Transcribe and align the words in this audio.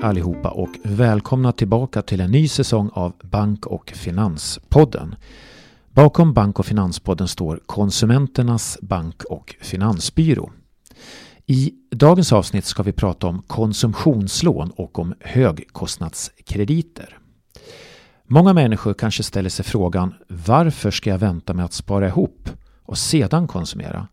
Hej 0.00 0.08
allihopa 0.08 0.50
och 0.50 0.68
välkomna 0.82 1.52
tillbaka 1.52 2.02
till 2.02 2.20
en 2.20 2.30
ny 2.30 2.48
säsong 2.48 2.90
av 2.92 3.12
Bank 3.22 3.66
och 3.66 3.90
Finanspodden. 3.90 5.14
Bakom 5.90 6.34
Bank 6.34 6.58
och 6.58 6.66
Finanspodden 6.66 7.28
står 7.28 7.60
Konsumenternas 7.66 8.78
bank 8.82 9.24
och 9.24 9.56
finansbyrå. 9.60 10.52
I 11.46 11.72
dagens 11.90 12.32
avsnitt 12.32 12.64
ska 12.64 12.82
vi 12.82 12.92
prata 12.92 13.26
om 13.26 13.42
konsumtionslån 13.42 14.70
och 14.70 14.98
om 14.98 15.14
högkostnadskrediter. 15.20 17.18
Många 18.24 18.52
människor 18.52 18.94
kanske 18.94 19.22
ställer 19.22 19.50
sig 19.50 19.64
frågan 19.64 20.14
varför 20.28 20.90
ska 20.90 21.10
jag 21.10 21.18
vänta 21.18 21.54
med 21.54 21.64
att 21.64 21.72
spara 21.72 22.08
ihop 22.08 22.50
och 22.82 22.98
sedan 22.98 23.48
konsumera? 23.48 24.08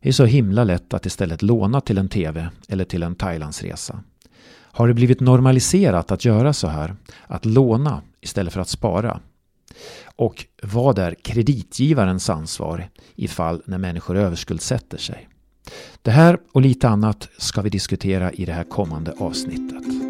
Det 0.00 0.08
är 0.08 0.12
så 0.12 0.24
himla 0.24 0.64
lätt 0.64 0.94
att 0.94 1.06
istället 1.06 1.42
låna 1.42 1.80
till 1.80 1.98
en 1.98 2.08
TV 2.08 2.48
eller 2.68 2.84
till 2.84 3.02
en 3.02 3.14
Thailandsresa. 3.14 4.02
Har 4.76 4.88
det 4.88 4.94
blivit 4.94 5.20
normaliserat 5.20 6.10
att 6.10 6.24
göra 6.24 6.52
så 6.52 6.68
här? 6.68 6.96
Att 7.26 7.44
låna 7.44 8.02
istället 8.20 8.52
för 8.52 8.60
att 8.60 8.68
spara? 8.68 9.20
Och 10.16 10.46
vad 10.62 10.98
är 10.98 11.14
kreditgivarens 11.14 12.30
ansvar 12.30 12.88
i 13.14 13.28
fall 13.28 13.62
när 13.64 13.78
människor 13.78 14.16
överskuldsätter 14.16 14.98
sig? 14.98 15.28
Det 16.02 16.10
här 16.10 16.38
och 16.52 16.60
lite 16.60 16.88
annat 16.88 17.28
ska 17.38 17.60
vi 17.60 17.70
diskutera 17.70 18.32
i 18.32 18.44
det 18.44 18.52
här 18.52 18.64
kommande 18.64 19.12
avsnittet. 19.18 20.05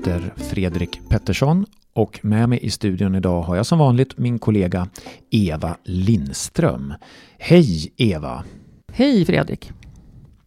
Heter 0.00 0.34
Fredrik 0.36 1.00
Pettersson 1.08 1.66
och 1.92 2.20
med 2.22 2.48
mig 2.48 2.58
i 2.62 2.70
studion 2.70 3.14
idag 3.14 3.42
har 3.42 3.56
jag 3.56 3.66
som 3.66 3.78
vanligt 3.78 4.18
min 4.18 4.38
kollega 4.38 4.88
Eva 5.30 5.76
Lindström. 5.84 6.94
Hej 7.38 7.92
Eva! 7.96 8.44
Hej 8.92 9.24
Fredrik! 9.24 9.72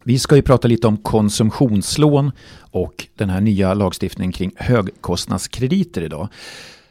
Vi 0.03 0.19
ska 0.19 0.35
ju 0.35 0.41
prata 0.41 0.67
lite 0.67 0.87
om 0.87 0.97
konsumtionslån 0.97 2.31
och 2.59 3.07
den 3.15 3.29
här 3.29 3.41
nya 3.41 3.73
lagstiftningen 3.73 4.31
kring 4.31 4.51
högkostnadskrediter 4.55 6.01
idag. 6.01 6.27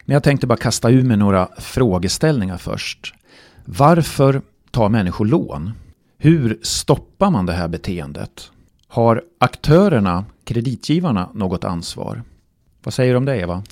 Men 0.04 0.14
jag 0.14 0.22
tänkte 0.22 0.46
bara 0.46 0.58
kasta 0.58 0.90
ur 0.90 1.02
med 1.02 1.18
några 1.18 1.48
frågeställningar 1.58 2.56
först. 2.56 3.14
Varför 3.64 4.42
tar 4.70 4.88
människor 4.88 5.24
lån? 5.24 5.72
Hur 6.18 6.58
stoppar 6.62 7.30
man 7.30 7.46
det 7.46 7.52
här 7.52 7.68
beteendet? 7.68 8.50
Har 8.88 9.22
aktörerna, 9.38 10.24
kreditgivarna, 10.44 11.30
något 11.34 11.64
ansvar? 11.64 12.22
Vad 12.82 12.94
säger 12.94 13.12
du 13.12 13.16
om 13.16 13.24
det 13.24 13.36
Eva? 13.36 13.62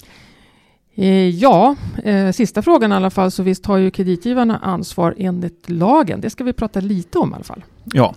Eh, 0.95 1.29
ja, 1.29 1.77
eh, 2.05 2.31
sista 2.33 2.63
frågan 2.63 2.93
i 2.93 2.95
alla 2.95 3.11
fall, 3.11 3.31
så 3.31 3.43
visst 3.43 3.67
har 3.67 3.77
ju 3.77 3.91
kreditgivarna 3.91 4.59
ansvar 4.59 5.15
enligt 5.19 5.71
lagen. 5.71 6.21
Det 6.21 6.31
ska 6.31 6.45
vi 6.45 6.53
prata 6.53 6.81
lite 6.81 7.19
om 7.19 7.31
i 7.31 7.35
alla 7.35 7.45
fall. 7.45 7.65
Ja, 7.85 8.15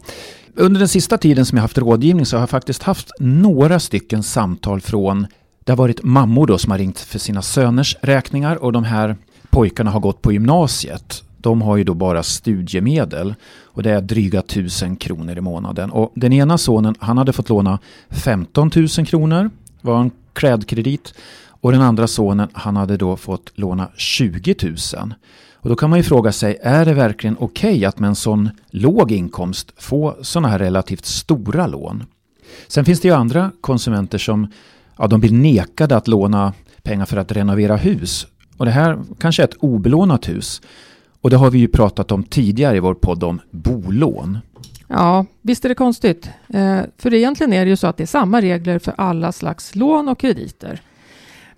under 0.56 0.80
den 0.80 0.88
sista 0.88 1.18
tiden 1.18 1.46
som 1.46 1.58
jag 1.58 1.62
haft 1.62 1.78
rådgivning 1.78 2.26
så 2.26 2.36
har 2.36 2.42
jag 2.42 2.50
faktiskt 2.50 2.84
haft 2.84 3.12
några 3.20 3.80
stycken 3.80 4.24
samtal 4.24 4.82
från 4.82 5.28
det 5.64 5.72
har 5.72 5.78
varit 5.78 6.04
mammor 6.04 6.48
då 6.48 6.58
som 6.58 6.72
har 6.72 6.78
ringt 6.78 7.00
för 7.00 7.20
sina 7.20 7.42
söners 7.42 7.98
räkningar 8.02 8.56
och 8.56 8.72
de 8.72 8.84
här 8.84 9.16
pojkarna 9.50 9.92
har 9.92 10.00
gått 10.00 10.22
på 10.22 10.32
gymnasiet. 10.32 11.24
De 11.38 11.62
har 11.62 11.78
ju 11.78 11.84
då 11.84 11.94
bara 11.94 12.24
studiemedel 12.24 13.36
och 13.64 13.84
det 13.84 13.92
är 13.92 14.02
dryga 14.02 14.42
tusen 14.42 14.96
kronor 14.96 15.38
i 15.38 15.42
månaden. 15.42 15.92
Och 15.92 16.12
den 16.16 16.34
ena 16.34 16.58
sonen 16.58 16.96
han 17.00 17.18
hade 17.18 17.34
fått 17.34 17.50
låna 17.50 17.80
15 18.10 18.72
000 18.76 18.88
kronor, 18.88 19.50
var 19.82 20.02
en 20.02 20.12
klädkredit. 20.34 21.14
Och 21.48 21.72
den 21.72 21.82
andra 21.82 22.08
sonen 22.08 22.48
han 22.54 22.76
hade 22.76 22.98
då 22.98 23.18
fått 23.18 23.52
låna 23.56 23.88
20 23.96 24.56
000. 24.64 25.14
Och 25.54 25.70
då 25.70 25.76
kan 25.76 25.90
man 25.90 26.00
ju 26.00 26.04
fråga 26.04 26.32
sig, 26.32 26.60
är 26.62 26.86
det 26.86 26.94
verkligen 26.94 27.38
okej 27.40 27.74
okay 27.74 27.86
att 27.86 28.00
med 28.00 28.08
en 28.08 28.16
sån 28.16 28.50
låg 28.70 29.12
inkomst 29.12 29.74
få 29.78 30.18
sådana 30.22 30.48
här 30.48 30.60
relativt 30.60 31.06
stora 31.06 31.68
lån? 31.68 32.04
Sen 32.68 32.86
finns 32.86 33.00
det 33.02 33.08
ju 33.08 33.14
andra 33.14 33.52
konsumenter 33.62 34.18
som 34.18 34.48
ja, 34.98 35.08
de 35.08 35.20
blir 35.20 35.32
nekade 35.32 35.96
att 35.98 36.08
låna 36.08 36.54
pengar 36.84 37.06
för 37.06 37.18
att 37.18 37.32
renovera 37.32 37.76
hus. 37.76 38.28
Och 38.58 38.66
det 38.66 38.72
här 38.72 39.00
kanske 39.20 39.44
är 39.44 39.48
ett 39.48 39.58
obelånat 39.60 40.30
hus. 40.30 40.62
Och 41.22 41.30
det 41.30 41.38
har 41.38 41.52
vi 41.52 41.60
ju 41.60 41.68
pratat 41.68 42.12
om 42.12 42.24
tidigare 42.24 42.78
i 42.78 42.80
vår 42.80 42.94
podd 42.94 43.24
om 43.24 43.42
bolån. 43.52 44.38
Ja, 44.88 45.26
visst 45.42 45.66
är 45.66 45.70
det 45.70 45.76
konstigt. 45.76 46.30
Eh, 46.50 46.80
för 46.98 47.14
egentligen 47.14 47.54
är 47.54 47.66
det 47.66 47.70
ju 47.70 47.76
så 47.76 47.88
att 47.88 47.98
det 47.98 48.04
är 48.04 48.08
samma 48.08 48.42
regler 48.42 48.80
för 48.80 48.94
alla 48.98 49.32
slags 49.32 49.76
lån 49.76 50.08
och 50.08 50.20
krediter. 50.20 50.82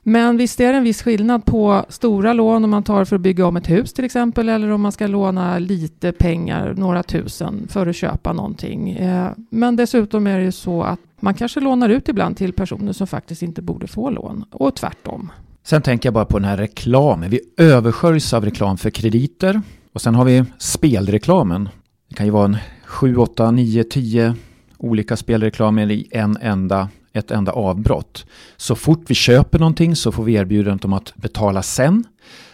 Men 0.07 0.37
visst 0.37 0.59
är 0.59 0.71
det 0.71 0.77
en 0.77 0.83
viss 0.83 1.01
skillnad 1.01 1.45
på 1.45 1.85
stora 1.89 2.33
lån 2.33 2.63
om 2.63 2.69
man 2.69 2.83
tar 2.83 3.05
för 3.05 3.15
att 3.15 3.21
bygga 3.21 3.45
om 3.45 3.57
ett 3.57 3.69
hus 3.69 3.93
till 3.93 4.05
exempel 4.05 4.49
eller 4.49 4.69
om 4.69 4.81
man 4.81 4.91
ska 4.91 5.07
låna 5.07 5.59
lite 5.59 6.11
pengar, 6.11 6.73
några 6.77 7.03
tusen, 7.03 7.67
för 7.69 7.87
att 7.87 7.95
köpa 7.95 8.33
någonting. 8.33 8.91
Eh, 8.91 9.31
men 9.49 9.75
dessutom 9.75 10.27
är 10.27 10.37
det 10.37 10.43
ju 10.43 10.51
så 10.51 10.83
att 10.83 10.99
man 11.19 11.33
kanske 11.33 11.59
lånar 11.59 11.89
ut 11.89 12.09
ibland 12.09 12.37
till 12.37 12.53
personer 12.53 12.93
som 12.93 13.07
faktiskt 13.07 13.41
inte 13.41 13.61
borde 13.61 13.87
få 13.87 14.09
lån 14.09 14.45
och 14.51 14.75
tvärtom. 14.75 15.31
Sen 15.63 15.81
tänker 15.81 16.07
jag 16.07 16.13
bara 16.13 16.25
på 16.25 16.39
den 16.39 16.47
här 16.47 16.57
reklamen. 16.57 17.29
Vi 17.29 17.39
översköljs 17.57 18.33
av 18.33 18.45
reklam 18.45 18.77
för 18.77 18.89
krediter 18.89 19.61
och 19.93 20.01
sen 20.01 20.15
har 20.15 20.25
vi 20.25 20.43
spelreklamen. 20.57 21.69
Det 22.09 22.15
kan 22.15 22.25
ju 22.25 22.31
vara 22.31 22.45
en 22.45 22.57
7, 22.85 23.17
8, 23.17 23.51
9, 23.51 23.83
10 23.83 24.35
olika 24.77 25.17
spelreklamer 25.17 25.91
i 25.91 26.07
en 26.11 26.37
enda, 26.41 26.89
ett 27.13 27.31
enda 27.31 27.51
avbrott. 27.51 28.25
Så 28.57 28.75
fort 28.75 29.03
vi 29.07 29.15
köper 29.15 29.59
någonting 29.59 29.95
så 29.95 30.11
får 30.11 30.23
vi 30.23 30.33
erbjudandet 30.33 30.85
om 30.85 30.93
att 30.93 31.15
betala 31.15 31.61
sen. 31.61 32.03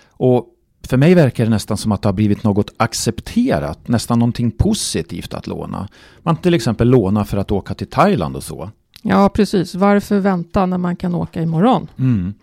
Och 0.09 0.47
för 0.88 0.97
mig 0.97 1.16
verkar 1.16 1.44
det 1.44 1.50
nästan 1.50 1.78
som 1.78 1.91
att 1.91 2.02
det 2.02 2.08
har 2.08 2.14
blivit 2.14 2.44
något 2.44 2.74
accepterat, 2.78 3.88
nästan 3.88 4.20
någonting 4.20 4.52
positivt 4.52 5.34
att 5.34 5.47
låna. 5.47 5.88
Man 6.20 6.38
till 6.38 6.53
exempel 6.53 6.90
lånar 6.90 7.24
för 7.24 7.38
att 7.38 7.52
åka 7.52 7.74
till 7.74 7.88
Thailand 7.88 8.36
och 8.36 8.44
så. 8.44 8.70
Ja, 9.02 9.30
precis. 9.30 9.75
Varför 9.75 10.20
vänta 10.20 10.66
när 10.66 10.78
man 10.78 10.96
kan 10.96 11.16
åka 11.16 11.41
imorgon? 11.41 11.88
Mm. 12.00 12.34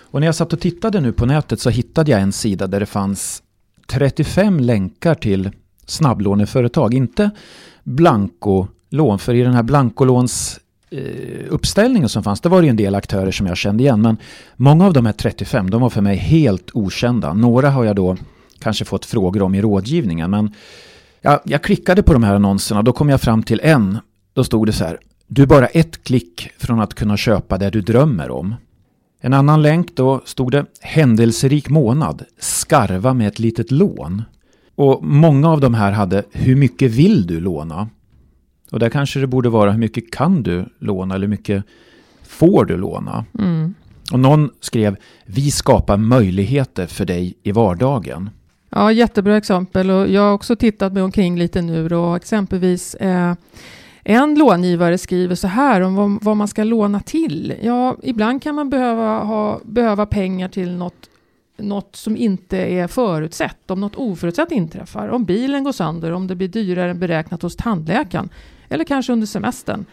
Och 0.00 0.20
när 0.20 0.26
jag 0.26 0.34
satt 0.34 0.52
och 0.52 0.60
tittade 0.60 1.00
nu 1.00 1.12
på 1.12 1.26
nätet 1.26 1.60
så 1.60 1.70
hittade 1.70 2.10
jag 2.10 2.20
en 2.20 2.32
sida 2.32 2.66
där 2.66 2.80
det 2.80 2.86
fanns 2.86 3.42
35 3.86 4.60
länkar 4.60 5.14
till 5.14 5.50
snabblåneföretag. 5.86 6.94
Inte 6.94 7.30
blankolån, 7.82 9.18
för 9.18 9.34
i 9.34 9.42
den 9.42 9.54
här 9.54 9.62
blankolåns 9.62 10.60
eh, 10.90 11.00
uppställningen 11.48 12.08
som 12.08 12.22
fanns, 12.22 12.40
det 12.40 12.48
var 12.48 12.62
det 12.62 12.68
en 12.68 12.76
del 12.76 12.94
aktörer 12.94 13.30
som 13.30 13.46
jag 13.46 13.56
kände 13.56 13.82
igen. 13.82 14.02
Men 14.02 14.16
många 14.56 14.86
av 14.86 14.92
de 14.92 15.06
här 15.06 15.12
35, 15.12 15.70
de 15.70 15.80
var 15.80 15.90
för 15.90 16.00
mig 16.00 16.16
helt 16.16 16.70
okända. 16.72 17.32
Några 17.32 17.70
har 17.70 17.84
jag 17.84 17.96
då 17.96 18.16
kanske 18.58 18.84
fått 18.84 19.04
frågor 19.04 19.42
om 19.42 19.54
i 19.54 19.62
rådgivningen. 19.62 20.30
Men 20.30 20.54
jag, 21.20 21.40
jag 21.44 21.62
klickade 21.62 22.02
på 22.02 22.12
de 22.12 22.22
här 22.22 22.34
annonserna, 22.34 22.82
då 22.82 22.92
kom 22.92 23.08
jag 23.08 23.20
fram 23.20 23.42
till 23.42 23.60
en. 23.62 23.98
Då 24.34 24.44
stod 24.44 24.66
det 24.66 24.72
så 24.72 24.84
här, 24.84 24.98
du 25.26 25.42
är 25.42 25.46
bara 25.46 25.66
ett 25.66 26.04
klick 26.04 26.50
från 26.58 26.80
att 26.80 26.94
kunna 26.94 27.16
köpa 27.16 27.58
det 27.58 27.70
du 27.70 27.80
drömmer 27.80 28.30
om. 28.30 28.54
En 29.20 29.34
annan 29.34 29.62
länk 29.62 29.96
då 29.96 30.20
stod 30.24 30.52
det 30.52 30.66
händelserik 30.80 31.68
månad, 31.68 32.24
skarva 32.38 33.14
med 33.14 33.28
ett 33.28 33.38
litet 33.38 33.70
lån. 33.70 34.22
Och 34.82 35.04
många 35.04 35.48
av 35.48 35.60
de 35.60 35.74
här 35.74 35.92
hade 35.92 36.22
hur 36.32 36.56
mycket 36.56 36.90
vill 36.90 37.26
du 37.26 37.40
låna? 37.40 37.88
Och 38.70 38.78
där 38.78 38.88
kanske 38.88 39.20
det 39.20 39.26
borde 39.26 39.48
vara 39.48 39.70
hur 39.70 39.78
mycket 39.78 40.10
kan 40.10 40.42
du 40.42 40.66
låna 40.78 41.14
eller 41.14 41.26
hur 41.26 41.30
mycket 41.30 41.64
får 42.22 42.64
du 42.64 42.76
låna? 42.76 43.24
Mm. 43.38 43.74
Och 44.12 44.20
någon 44.20 44.50
skrev 44.60 44.96
vi 45.26 45.50
skapar 45.50 45.96
möjligheter 45.96 46.86
för 46.86 47.04
dig 47.04 47.34
i 47.42 47.52
vardagen. 47.52 48.30
Ja, 48.70 48.92
jättebra 48.92 49.36
exempel 49.36 49.90
och 49.90 50.08
jag 50.08 50.22
har 50.22 50.32
också 50.32 50.56
tittat 50.56 50.92
mig 50.92 51.02
omkring 51.02 51.38
lite 51.38 51.62
nu 51.62 51.94
och 51.94 52.16
exempelvis 52.16 52.94
eh, 52.94 53.34
en 54.04 54.34
långivare 54.34 54.98
skriver 54.98 55.34
så 55.34 55.48
här 55.48 55.80
om 55.80 55.94
vad, 55.94 56.18
vad, 56.22 56.36
man 56.36 56.48
ska 56.48 56.64
låna 56.64 57.00
till. 57.00 57.54
Ja, 57.62 57.96
ibland 58.02 58.42
kan 58.42 58.54
man 58.54 58.70
behöva, 58.70 59.18
ha, 59.18 59.60
behöva 59.64 60.06
pengar 60.06 60.48
till 60.48 60.76
något, 60.76 61.08
något 61.56 61.96
som 61.96 62.16
inte 62.16 62.56
är 62.58 62.86
förutsett. 62.86 63.70
Om 63.70 63.80
något 63.80 63.96
oförutsett 63.96 64.52
inträffar. 64.52 65.08
Om 65.08 65.24
bilen 65.24 65.64
går 65.64 65.72
sönder, 65.72 66.12
om 66.12 66.26
det 66.26 66.34
blir 66.34 66.48
dyrare 66.48 66.90
än 66.90 66.98
beräknat 66.98 67.42
hos 67.42 67.56
tandläkaren. 67.56 68.28
Eller 68.68 68.84
kanske 68.84 69.12
under 69.12 69.26
semestern. 69.26 69.84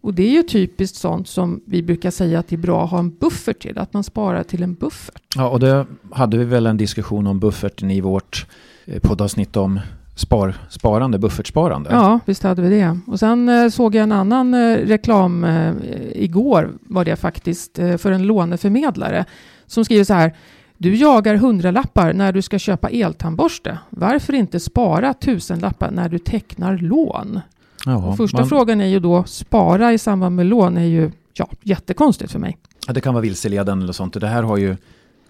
Och 0.00 0.14
det 0.14 0.22
är 0.22 0.30
ju 0.30 0.42
typiskt 0.42 0.96
sånt 0.96 1.28
som 1.28 1.60
vi 1.64 1.82
brukar 1.82 2.10
säga 2.10 2.38
att 2.38 2.48
det 2.48 2.56
är 2.56 2.58
bra 2.58 2.84
att 2.84 2.90
ha 2.90 2.98
en 2.98 3.10
buffert 3.10 3.58
till. 3.62 3.78
Att 3.78 3.92
man 3.92 4.04
sparar 4.04 4.42
till 4.42 4.62
en 4.62 4.74
buffert. 4.74 5.22
Ja, 5.36 5.48
och 5.48 5.60
det 5.60 5.86
hade 6.12 6.38
vi 6.38 6.44
väl 6.44 6.66
en 6.66 6.76
diskussion 6.76 7.26
om 7.26 7.40
bufferten 7.40 7.90
i 7.90 8.00
vårt 8.00 8.46
eh, 8.84 9.00
poddavsnitt 9.00 9.56
om 9.56 9.80
spar, 10.16 10.54
sparande, 10.70 11.18
buffertsparande. 11.18 11.90
Ja, 11.92 12.20
visst 12.24 12.42
hade 12.42 12.62
vi 12.62 12.68
det. 12.68 12.98
Och 13.06 13.18
sen 13.18 13.48
eh, 13.48 13.68
såg 13.68 13.94
jag 13.94 14.02
en 14.02 14.12
annan 14.12 14.54
eh, 14.54 14.76
reklam 14.76 15.44
eh, 15.44 15.74
igår, 16.14 16.70
var 16.80 17.04
det 17.04 17.16
faktiskt, 17.16 17.76
för 17.76 18.12
en 18.12 18.22
låneförmedlare 18.22 19.24
som 19.66 19.84
skriver 19.84 20.04
så 20.04 20.14
här. 20.14 20.34
Du 20.78 20.94
jagar 20.94 21.34
hundralappar 21.34 22.12
när 22.12 22.32
du 22.32 22.42
ska 22.42 22.58
köpa 22.58 22.88
eltandborste. 22.88 23.78
Varför 23.90 24.32
inte 24.32 24.60
spara 24.60 25.14
tusenlappar 25.14 25.90
när 25.90 26.08
du 26.08 26.18
tecknar 26.18 26.78
lån? 26.78 27.40
Ja, 27.84 28.16
första 28.16 28.38
man... 28.38 28.48
frågan 28.48 28.80
är 28.80 28.86
ju 28.86 29.00
då, 29.00 29.24
spara 29.24 29.92
i 29.92 29.98
samband 29.98 30.36
med 30.36 30.46
lån 30.46 30.76
är 30.76 30.84
ju 30.84 31.10
ja, 31.34 31.48
jättekonstigt 31.62 32.32
för 32.32 32.38
mig. 32.38 32.56
Ja, 32.86 32.92
det 32.92 33.00
kan 33.00 33.14
vara 33.14 33.22
vilseledande 33.22 33.82
eller 33.82 33.92
sånt. 33.92 34.20
Det 34.20 34.26
här 34.26 34.42
har 34.42 34.56
ju 34.56 34.76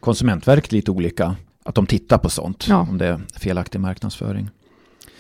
Konsumentverket 0.01 0.73
lite 0.73 0.91
olika, 0.91 1.37
att 1.65 1.75
de 1.75 1.87
tittar 1.87 2.19
på 2.19 2.31
sånt, 2.31 2.67
ja. 2.69 2.87
om 2.91 2.99
det 2.99 3.07
är 3.07 3.21
felaktig 3.37 3.81
marknadsföring. 3.81 4.51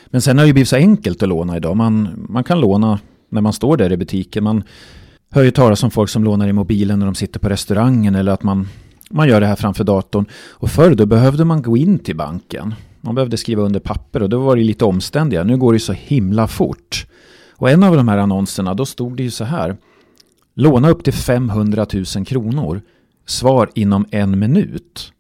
Men 0.07 0.23
sen 0.23 0.39
har 0.39 0.45
det 0.45 0.47
ju 0.47 0.53
blivit 0.53 0.69
så 0.69 0.77
enkelt 0.77 1.23
att 1.23 1.29
låna 1.29 1.57
idag. 1.57 1.77
Man, 1.77 2.27
man 2.29 2.45
kan 2.45 2.61
låna 2.61 3.01
när 3.29 3.41
man 3.41 3.53
står 3.53 3.77
där 3.77 3.93
i 3.93 3.97
butiken. 3.97 4.45
Man 4.45 4.63
hör 5.31 5.43
ju 5.43 5.51
talas 5.51 5.83
om 5.83 5.91
folk 5.91 6.11
som 6.11 6.25
lånar 6.25 6.49
i 6.49 6.53
mobilen 6.53 6.99
när 6.99 7.07
de 7.07 7.15
sitter 7.15 7.41
på 7.41 7.49
restaurangen 7.49 8.15
eller 8.15 8.33
att 8.33 8.43
man, 8.43 8.69
man 9.11 9.29
gör 9.29 9.41
det 9.41 9.47
här 9.47 9.57
framför 9.57 9.85
datorn. 9.85 10.27
Och 10.51 10.71
förr 10.71 10.95
då 10.95 11.07
behövde 11.07 11.45
man 11.45 11.63
gå 11.63 11.77
in 11.77 11.99
till 11.99 12.17
banken. 12.17 12.75
Man 13.01 13.15
behövde 13.15 13.37
skriva 13.37 13.63
under 13.63 13.81
papper 13.81 14.23
och 14.23 14.29
då 14.29 14.39
var 14.39 14.57
det 14.57 14.63
lite 14.63 14.85
omständiga. 14.85 15.45
Nu 15.45 15.57
går 15.57 15.73
det 15.73 15.79
så 15.79 15.93
himla 15.93 16.47
fort. 16.49 17.07
Och 17.53 17.71
en 17.71 17.83
av 17.83 17.97
de 17.97 18.09
här 18.09 18.19
annonserna, 18.19 18.75
då 18.75 18.87
stod 18.87 19.17
det 19.17 19.23
ju 19.23 19.31
så 19.31 19.45
här. 19.45 19.77
Låna 20.55 20.91
upp 20.91 21.05
till 21.05 21.13
500 21.13 21.87
000 22.17 22.27
kronor. 22.27 22.83
Svar 23.27 23.71
inom 23.75 24.07
en 24.11 24.39
minut. 24.39 25.13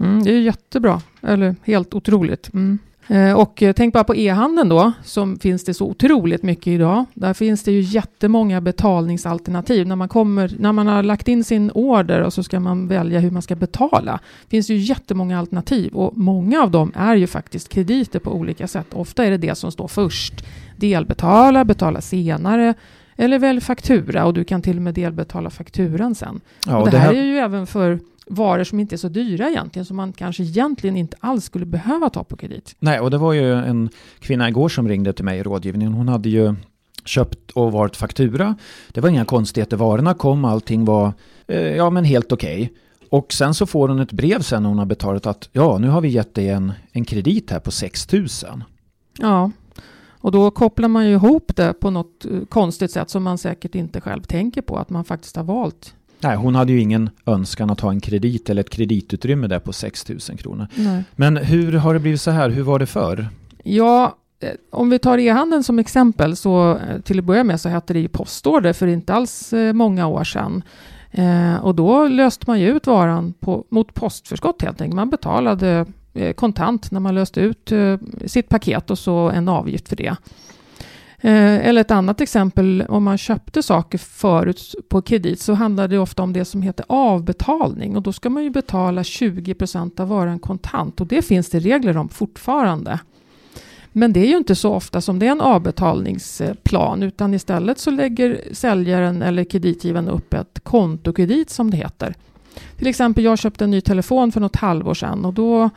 Mm, 0.00 0.22
det 0.22 0.30
är 0.30 0.40
jättebra, 0.40 1.00
eller 1.22 1.56
helt 1.62 1.94
otroligt. 1.94 2.54
Mm. 2.54 2.78
Eh, 3.06 3.32
och 3.32 3.62
eh, 3.62 3.72
tänk 3.72 3.94
bara 3.94 4.04
på 4.04 4.16
e-handeln 4.16 4.68
då, 4.68 4.92
som 5.04 5.38
finns 5.38 5.64
det 5.64 5.74
så 5.74 5.86
otroligt 5.86 6.42
mycket 6.42 6.66
idag. 6.66 7.04
Där 7.14 7.34
finns 7.34 7.62
det 7.62 7.72
ju 7.72 7.80
jättemånga 7.80 8.60
betalningsalternativ. 8.60 9.86
När 9.86 9.96
man, 9.96 10.08
kommer, 10.08 10.52
när 10.58 10.72
man 10.72 10.86
har 10.86 11.02
lagt 11.02 11.28
in 11.28 11.44
sin 11.44 11.70
order 11.70 12.20
och 12.20 12.32
så 12.32 12.42
ska 12.42 12.60
man 12.60 12.88
välja 12.88 13.20
hur 13.20 13.30
man 13.30 13.42
ska 13.42 13.56
betala. 13.56 14.20
finns 14.48 14.66
det 14.66 14.74
ju 14.74 14.80
jättemånga 14.80 15.38
alternativ 15.38 15.92
och 15.92 16.16
många 16.16 16.62
av 16.62 16.70
dem 16.70 16.92
är 16.96 17.16
ju 17.16 17.26
faktiskt 17.26 17.68
krediter 17.68 18.18
på 18.18 18.32
olika 18.32 18.68
sätt. 18.68 18.94
Ofta 18.94 19.24
är 19.24 19.30
det 19.30 19.36
det 19.36 19.54
som 19.54 19.72
står 19.72 19.88
först. 19.88 20.34
Delbetala, 20.76 21.64
betala 21.64 22.00
senare 22.00 22.74
eller 23.16 23.38
väl 23.38 23.60
faktura 23.60 24.24
och 24.24 24.34
du 24.34 24.44
kan 24.44 24.62
till 24.62 24.76
och 24.76 24.82
med 24.82 24.94
delbetala 24.94 25.50
fakturan 25.50 26.14
sen. 26.14 26.40
Ja, 26.66 26.78
och 26.78 26.84
det, 26.84 26.90
det 26.90 26.98
här 26.98 27.14
är 27.14 27.24
ju 27.24 27.38
även 27.38 27.66
för 27.66 27.98
varor 28.26 28.64
som 28.64 28.80
inte 28.80 28.94
är 28.94 28.96
så 28.96 29.08
dyra 29.08 29.48
egentligen, 29.48 29.86
som 29.86 29.96
man 29.96 30.12
kanske 30.12 30.42
egentligen 30.42 30.96
inte 30.96 31.16
alls 31.20 31.44
skulle 31.44 31.66
behöva 31.66 32.10
ta 32.10 32.24
på 32.24 32.36
kredit. 32.36 32.76
Nej, 32.78 33.00
och 33.00 33.10
det 33.10 33.18
var 33.18 33.32
ju 33.32 33.54
en 33.54 33.90
kvinna 34.18 34.48
igår 34.48 34.68
som 34.68 34.88
ringde 34.88 35.12
till 35.12 35.24
mig 35.24 35.38
i 35.38 35.42
rådgivningen. 35.42 35.92
Hon 35.92 36.08
hade 36.08 36.28
ju 36.28 36.54
köpt 37.04 37.50
och 37.50 37.72
varit 37.72 37.96
faktura. 37.96 38.56
Det 38.88 39.00
var 39.00 39.08
inga 39.08 39.24
konstigheter, 39.24 39.76
varorna 39.76 40.14
kom, 40.14 40.44
allting 40.44 40.84
var 40.84 41.12
eh, 41.46 41.76
ja, 41.76 41.90
men 41.90 42.04
helt 42.04 42.32
okej. 42.32 42.62
Okay. 42.62 42.76
Och 43.10 43.32
sen 43.32 43.54
så 43.54 43.66
får 43.66 43.88
hon 43.88 44.00
ett 44.00 44.12
brev 44.12 44.42
sen 44.42 44.62
när 44.62 44.68
hon 44.68 44.78
har 44.78 44.86
betalat 44.86 45.26
att 45.26 45.48
ja, 45.52 45.78
nu 45.78 45.88
har 45.88 46.00
vi 46.00 46.08
gett 46.08 46.34
dig 46.34 46.48
en, 46.48 46.72
en 46.92 47.04
kredit 47.04 47.50
här 47.50 47.60
på 47.60 47.70
6 47.70 48.12
000. 48.12 48.26
Ja, 49.18 49.50
och 50.24 50.32
då 50.32 50.50
kopplar 50.50 50.88
man 50.88 51.06
ju 51.06 51.12
ihop 51.12 51.52
det 51.56 51.72
på 51.72 51.90
något 51.90 52.24
eh, 52.24 52.44
konstigt 52.48 52.90
sätt 52.90 53.10
som 53.10 53.22
man 53.22 53.38
säkert 53.38 53.74
inte 53.74 54.00
själv 54.00 54.22
tänker 54.22 54.62
på 54.62 54.76
att 54.76 54.90
man 54.90 55.04
faktiskt 55.04 55.36
har 55.36 55.44
valt 55.44 55.94
Nej, 56.20 56.36
hon 56.36 56.54
hade 56.54 56.72
ju 56.72 56.80
ingen 56.80 57.10
önskan 57.26 57.70
att 57.70 57.80
ha 57.80 57.90
en 57.90 58.00
kredit 58.00 58.50
eller 58.50 58.60
ett 58.60 58.70
kreditutrymme 58.70 59.46
där 59.46 59.58
på 59.58 59.72
6 59.72 60.08
000 60.08 60.18
kronor. 60.20 60.66
Nej. 60.74 61.04
Men 61.16 61.36
hur 61.36 61.72
har 61.72 61.94
det 61.94 62.00
blivit 62.00 62.20
så 62.20 62.30
här? 62.30 62.50
Hur 62.50 62.62
var 62.62 62.78
det 62.78 62.86
förr? 62.86 63.28
Ja, 63.64 64.16
eh, 64.40 64.50
om 64.70 64.90
vi 64.90 64.98
tar 64.98 65.18
e-handeln 65.18 65.64
som 65.64 65.78
exempel 65.78 66.36
så 66.36 66.70
eh, 66.70 67.00
till 67.00 67.18
att 67.18 67.24
börja 67.24 67.44
med 67.44 67.60
så 67.60 67.68
hette 67.68 67.92
det 67.92 68.00
ju 68.00 68.08
postorder 68.08 68.72
för 68.72 68.86
inte 68.86 69.14
alls 69.14 69.52
eh, 69.52 69.72
många 69.72 70.06
år 70.06 70.24
sedan. 70.24 70.62
Eh, 71.10 71.56
och 71.56 71.74
då 71.74 72.08
löste 72.08 72.44
man 72.46 72.60
ju 72.60 72.76
ut 72.76 72.86
varan 72.86 73.32
på, 73.40 73.64
mot 73.68 73.94
postförskott 73.94 74.62
helt 74.62 74.80
enkelt. 74.80 74.96
Man 74.96 75.10
betalade 75.10 75.86
kontant 76.34 76.90
när 76.90 77.00
man 77.00 77.14
löste 77.14 77.40
ut 77.40 77.72
sitt 78.26 78.48
paket 78.48 78.90
och 78.90 78.98
så 78.98 79.30
en 79.30 79.48
avgift 79.48 79.88
för 79.88 79.96
det. 79.96 80.16
Eh, 81.24 81.68
eller 81.68 81.80
ett 81.80 81.90
annat 81.90 82.20
exempel, 82.20 82.84
om 82.88 83.04
man 83.04 83.18
köpte 83.18 83.62
saker 83.62 83.98
förut 83.98 84.74
på 84.88 85.02
kredit 85.02 85.40
så 85.40 85.54
handlade 85.54 85.94
det 85.94 85.98
ofta 85.98 86.22
om 86.22 86.32
det 86.32 86.44
som 86.44 86.62
heter 86.62 86.84
avbetalning 86.88 87.96
och 87.96 88.02
då 88.02 88.12
ska 88.12 88.30
man 88.30 88.44
ju 88.44 88.50
betala 88.50 89.02
20% 89.02 90.00
av 90.00 90.08
varan 90.08 90.38
kontant 90.38 91.00
och 91.00 91.06
det 91.06 91.22
finns 91.22 91.50
det 91.50 91.58
regler 91.58 91.96
om 91.96 92.08
fortfarande. 92.08 92.98
Men 93.92 94.12
det 94.12 94.20
är 94.20 94.26
ju 94.26 94.36
inte 94.36 94.54
så 94.54 94.74
ofta 94.74 95.00
som 95.00 95.18
det 95.18 95.26
är 95.26 95.30
en 95.30 95.40
avbetalningsplan 95.40 97.02
utan 97.02 97.34
istället 97.34 97.78
så 97.78 97.90
lägger 97.90 98.40
säljaren 98.52 99.22
eller 99.22 99.44
kreditgivaren 99.44 100.08
upp 100.08 100.34
ett 100.34 100.60
kontokredit 100.62 101.50
som 101.50 101.70
det 101.70 101.76
heter. 101.76 102.14
Till 102.78 102.86
exempel 102.86 103.24
jag 103.24 103.38
köpte 103.38 103.64
en 103.64 103.70
ny 103.70 103.80
telefon 103.80 104.32
för 104.32 104.40
något 104.40 104.56
halvår 104.56 104.94
sedan 104.94 105.24
och 105.24 105.34
då 105.34 105.70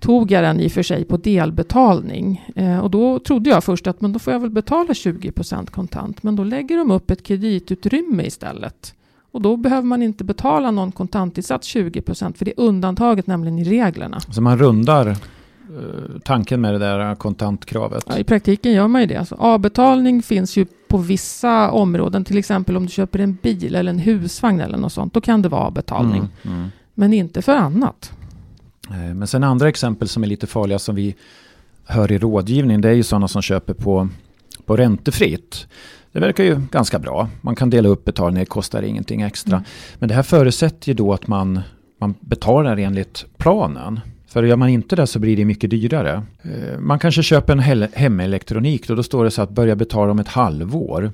tog 0.00 0.30
jag 0.30 0.44
den 0.44 0.60
i 0.60 0.66
och 0.66 0.72
för 0.72 0.82
sig 0.82 1.04
på 1.04 1.16
delbetalning. 1.16 2.50
Eh, 2.56 2.78
och 2.78 2.90
då 2.90 3.18
trodde 3.18 3.50
jag 3.50 3.64
först 3.64 3.86
att 3.86 4.00
men 4.00 4.12
då 4.12 4.18
får 4.18 4.32
jag 4.32 4.40
väl 4.40 4.50
betala 4.50 4.92
20% 4.92 5.70
kontant. 5.70 6.22
Men 6.22 6.36
då 6.36 6.44
lägger 6.44 6.76
de 6.76 6.90
upp 6.90 7.10
ett 7.10 7.22
kreditutrymme 7.22 8.22
istället. 8.22 8.94
Och 9.32 9.42
då 9.42 9.56
behöver 9.56 9.86
man 9.86 10.02
inte 10.02 10.24
betala 10.24 10.70
någon 10.70 10.92
kontantinsats 10.92 11.74
20% 11.74 12.36
för 12.36 12.44
det 12.44 12.50
är 12.50 12.60
undantaget 12.60 13.26
nämligen 13.26 13.58
i 13.58 13.64
reglerna. 13.64 14.20
Så 14.20 14.42
man 14.42 14.58
rundar 14.58 15.06
eh, 15.06 15.16
tanken 16.24 16.60
med 16.60 16.74
det 16.74 16.78
där 16.78 17.14
kontantkravet? 17.14 18.04
Ja, 18.08 18.18
I 18.18 18.24
praktiken 18.24 18.72
gör 18.72 18.88
man 18.88 19.00
ju 19.00 19.06
det. 19.06 19.16
Alltså, 19.16 19.34
avbetalning 19.34 20.22
finns 20.22 20.56
ju 20.56 20.66
på 20.88 20.98
vissa 20.98 21.70
områden, 21.70 22.24
till 22.24 22.38
exempel 22.38 22.76
om 22.76 22.86
du 22.86 22.92
köper 22.92 23.18
en 23.18 23.38
bil 23.42 23.74
eller 23.74 23.90
en 23.90 23.98
husvagn 23.98 24.60
eller 24.60 24.78
något 24.78 24.92
sånt, 24.92 25.14
då 25.14 25.20
kan 25.20 25.42
det 25.42 25.48
vara 25.48 25.62
avbetalning. 25.62 26.28
Mm, 26.42 26.56
mm. 26.56 26.68
Men 26.94 27.12
inte 27.12 27.42
för 27.42 27.56
annat. 27.56 28.12
Eh, 28.90 29.14
men 29.14 29.28
sen 29.28 29.44
andra 29.44 29.68
exempel 29.68 30.08
som 30.08 30.22
är 30.22 30.26
lite 30.26 30.46
farliga 30.46 30.78
som 30.78 30.94
vi 30.94 31.14
hör 31.84 32.12
i 32.12 32.18
rådgivning 32.18 32.80
det 32.80 32.88
är 32.88 32.92
ju 32.92 33.02
sådana 33.02 33.28
som 33.28 33.42
köper 33.42 33.74
på, 33.74 34.08
på 34.66 34.76
räntefritt. 34.76 35.66
Det 36.12 36.20
verkar 36.20 36.44
ju 36.44 36.60
ganska 36.70 36.98
bra. 36.98 37.28
Man 37.40 37.56
kan 37.56 37.70
dela 37.70 37.88
upp 37.88 38.04
betalningen, 38.04 38.44
det 38.44 38.48
kostar 38.48 38.82
ingenting 38.82 39.22
extra. 39.22 39.56
Mm. 39.56 39.68
Men 39.98 40.08
det 40.08 40.14
här 40.14 40.22
förutsätter 40.22 40.88
ju 40.88 40.94
då 40.94 41.12
att 41.12 41.26
man, 41.26 41.60
man 41.98 42.14
betalar 42.20 42.76
enligt 42.76 43.24
planen. 43.36 44.00
För 44.26 44.42
gör 44.42 44.56
man 44.56 44.68
inte 44.68 44.96
det 44.96 45.06
så 45.06 45.18
blir 45.18 45.36
det 45.36 45.44
mycket 45.44 45.70
dyrare. 45.70 46.22
Eh, 46.42 46.78
man 46.78 46.98
kanske 46.98 47.22
köper 47.22 47.52
en 47.52 47.88
hemelektronik 47.92 48.90
och 48.90 48.96
då 48.96 49.02
står 49.02 49.24
det 49.24 49.30
så 49.30 49.42
att 49.42 49.50
börja 49.50 49.76
betala 49.76 50.10
om 50.10 50.18
ett 50.18 50.28
halvår. 50.28 51.12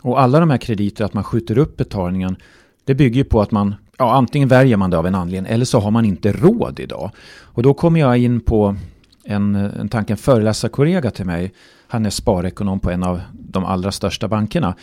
Och 0.00 0.20
alla 0.20 0.40
de 0.40 0.50
här 0.50 0.58
krediter, 0.58 1.04
att 1.04 1.14
man 1.14 1.24
skjuter 1.24 1.58
upp 1.58 1.76
betalningen, 1.76 2.36
det 2.84 2.94
bygger 2.94 3.24
på 3.24 3.40
att 3.40 3.50
man 3.50 3.74
ja, 4.02 4.12
antingen 4.12 4.48
väljer 4.48 4.76
man 4.76 4.90
det 4.90 4.98
av 4.98 5.06
en 5.06 5.14
anledning 5.14 5.52
eller 5.52 5.64
så 5.64 5.80
har 5.80 5.90
man 5.90 6.04
inte 6.04 6.32
råd 6.32 6.80
idag. 6.80 7.10
Och 7.40 7.62
då 7.62 7.74
kommer 7.74 8.00
jag 8.00 8.18
in 8.18 8.40
på 8.40 8.76
en, 9.24 9.54
en 9.54 9.88
tanke, 9.88 10.12
en 10.12 10.16
föreläsarkollega 10.16 11.10
till 11.10 11.26
mig. 11.26 11.52
Han 11.88 12.06
är 12.06 12.10
sparekonom 12.10 12.80
på 12.80 12.90
en 12.90 13.02
av 13.02 13.20
de 13.32 13.64
allra 13.64 13.92
största 13.92 14.28
bankerna. 14.28 14.74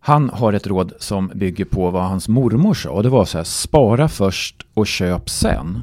Han 0.00 0.30
har 0.30 0.52
ett 0.52 0.66
råd 0.66 0.92
som 0.98 1.30
bygger 1.34 1.64
på 1.64 1.90
vad 1.90 2.02
hans 2.02 2.28
mormor 2.28 2.74
sa. 2.74 2.90
Och 2.90 3.02
det 3.02 3.08
var 3.08 3.24
så 3.24 3.38
här, 3.38 3.44
spara 3.44 4.08
först 4.08 4.66
och 4.74 4.86
köp 4.86 5.30
sen. 5.30 5.82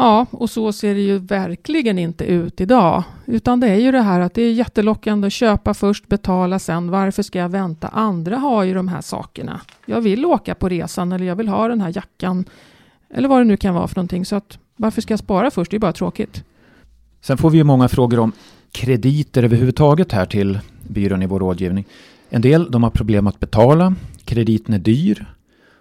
Ja, 0.00 0.26
och 0.30 0.50
så 0.50 0.72
ser 0.72 0.94
det 0.94 1.00
ju 1.00 1.18
verkligen 1.18 1.98
inte 1.98 2.24
ut 2.24 2.60
idag. 2.60 3.02
Utan 3.26 3.60
det 3.60 3.68
är 3.68 3.76
ju 3.76 3.92
det 3.92 4.00
här 4.00 4.20
att 4.20 4.34
det 4.34 4.42
är 4.42 4.52
jättelockande 4.52 5.26
att 5.26 5.32
köpa 5.32 5.74
först, 5.74 6.08
betala 6.08 6.58
sen. 6.58 6.90
Varför 6.90 7.22
ska 7.22 7.38
jag 7.38 7.48
vänta? 7.48 7.88
Andra 7.88 8.36
har 8.36 8.64
ju 8.64 8.74
de 8.74 8.88
här 8.88 9.00
sakerna. 9.00 9.60
Jag 9.86 10.00
vill 10.00 10.24
åka 10.24 10.54
på 10.54 10.68
resan 10.68 11.12
eller 11.12 11.26
jag 11.26 11.36
vill 11.36 11.48
ha 11.48 11.68
den 11.68 11.80
här 11.80 11.92
jackan. 11.96 12.44
Eller 13.10 13.28
vad 13.28 13.40
det 13.40 13.44
nu 13.44 13.56
kan 13.56 13.74
vara 13.74 13.88
för 13.88 13.96
någonting. 13.96 14.24
Så 14.24 14.36
att 14.36 14.58
varför 14.76 15.00
ska 15.00 15.12
jag 15.12 15.18
spara 15.18 15.50
först? 15.50 15.70
Det 15.70 15.76
är 15.76 15.78
bara 15.78 15.92
tråkigt. 15.92 16.44
Sen 17.20 17.38
får 17.38 17.50
vi 17.50 17.58
ju 17.58 17.64
många 17.64 17.88
frågor 17.88 18.18
om 18.18 18.32
krediter 18.72 19.42
överhuvudtaget 19.42 20.12
här 20.12 20.26
till 20.26 20.58
byrån 20.88 21.22
i 21.22 21.26
vår 21.26 21.40
rådgivning. 21.40 21.84
En 22.28 22.42
del 22.42 22.70
de 22.70 22.82
har 22.82 22.90
problem 22.90 23.26
att 23.26 23.40
betala, 23.40 23.94
krediten 24.24 24.74
är 24.74 24.78
dyr. 24.78 25.26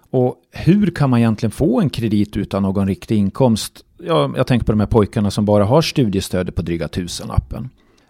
Och 0.10 0.36
hur 0.52 0.92
kan 0.92 1.10
man 1.10 1.20
egentligen 1.20 1.52
få 1.52 1.82
en 1.82 1.90
kredit 1.90 2.38
utan 2.38 2.64
någon 2.64 2.88
riktig 2.88 3.18
inkomst? 3.18 3.84
Ja, 4.00 4.32
jag 4.36 4.48
tänker 4.48 4.66
på 4.66 4.72
de 4.72 4.80
här 4.80 4.88
pojkarna 4.88 5.32
som 5.32 5.46
bara 5.46 5.66
har 5.66 5.82
studiestödet 5.82 6.56
på 6.56 6.62
dryga 6.62 6.88
tusenlappen. 6.88 7.70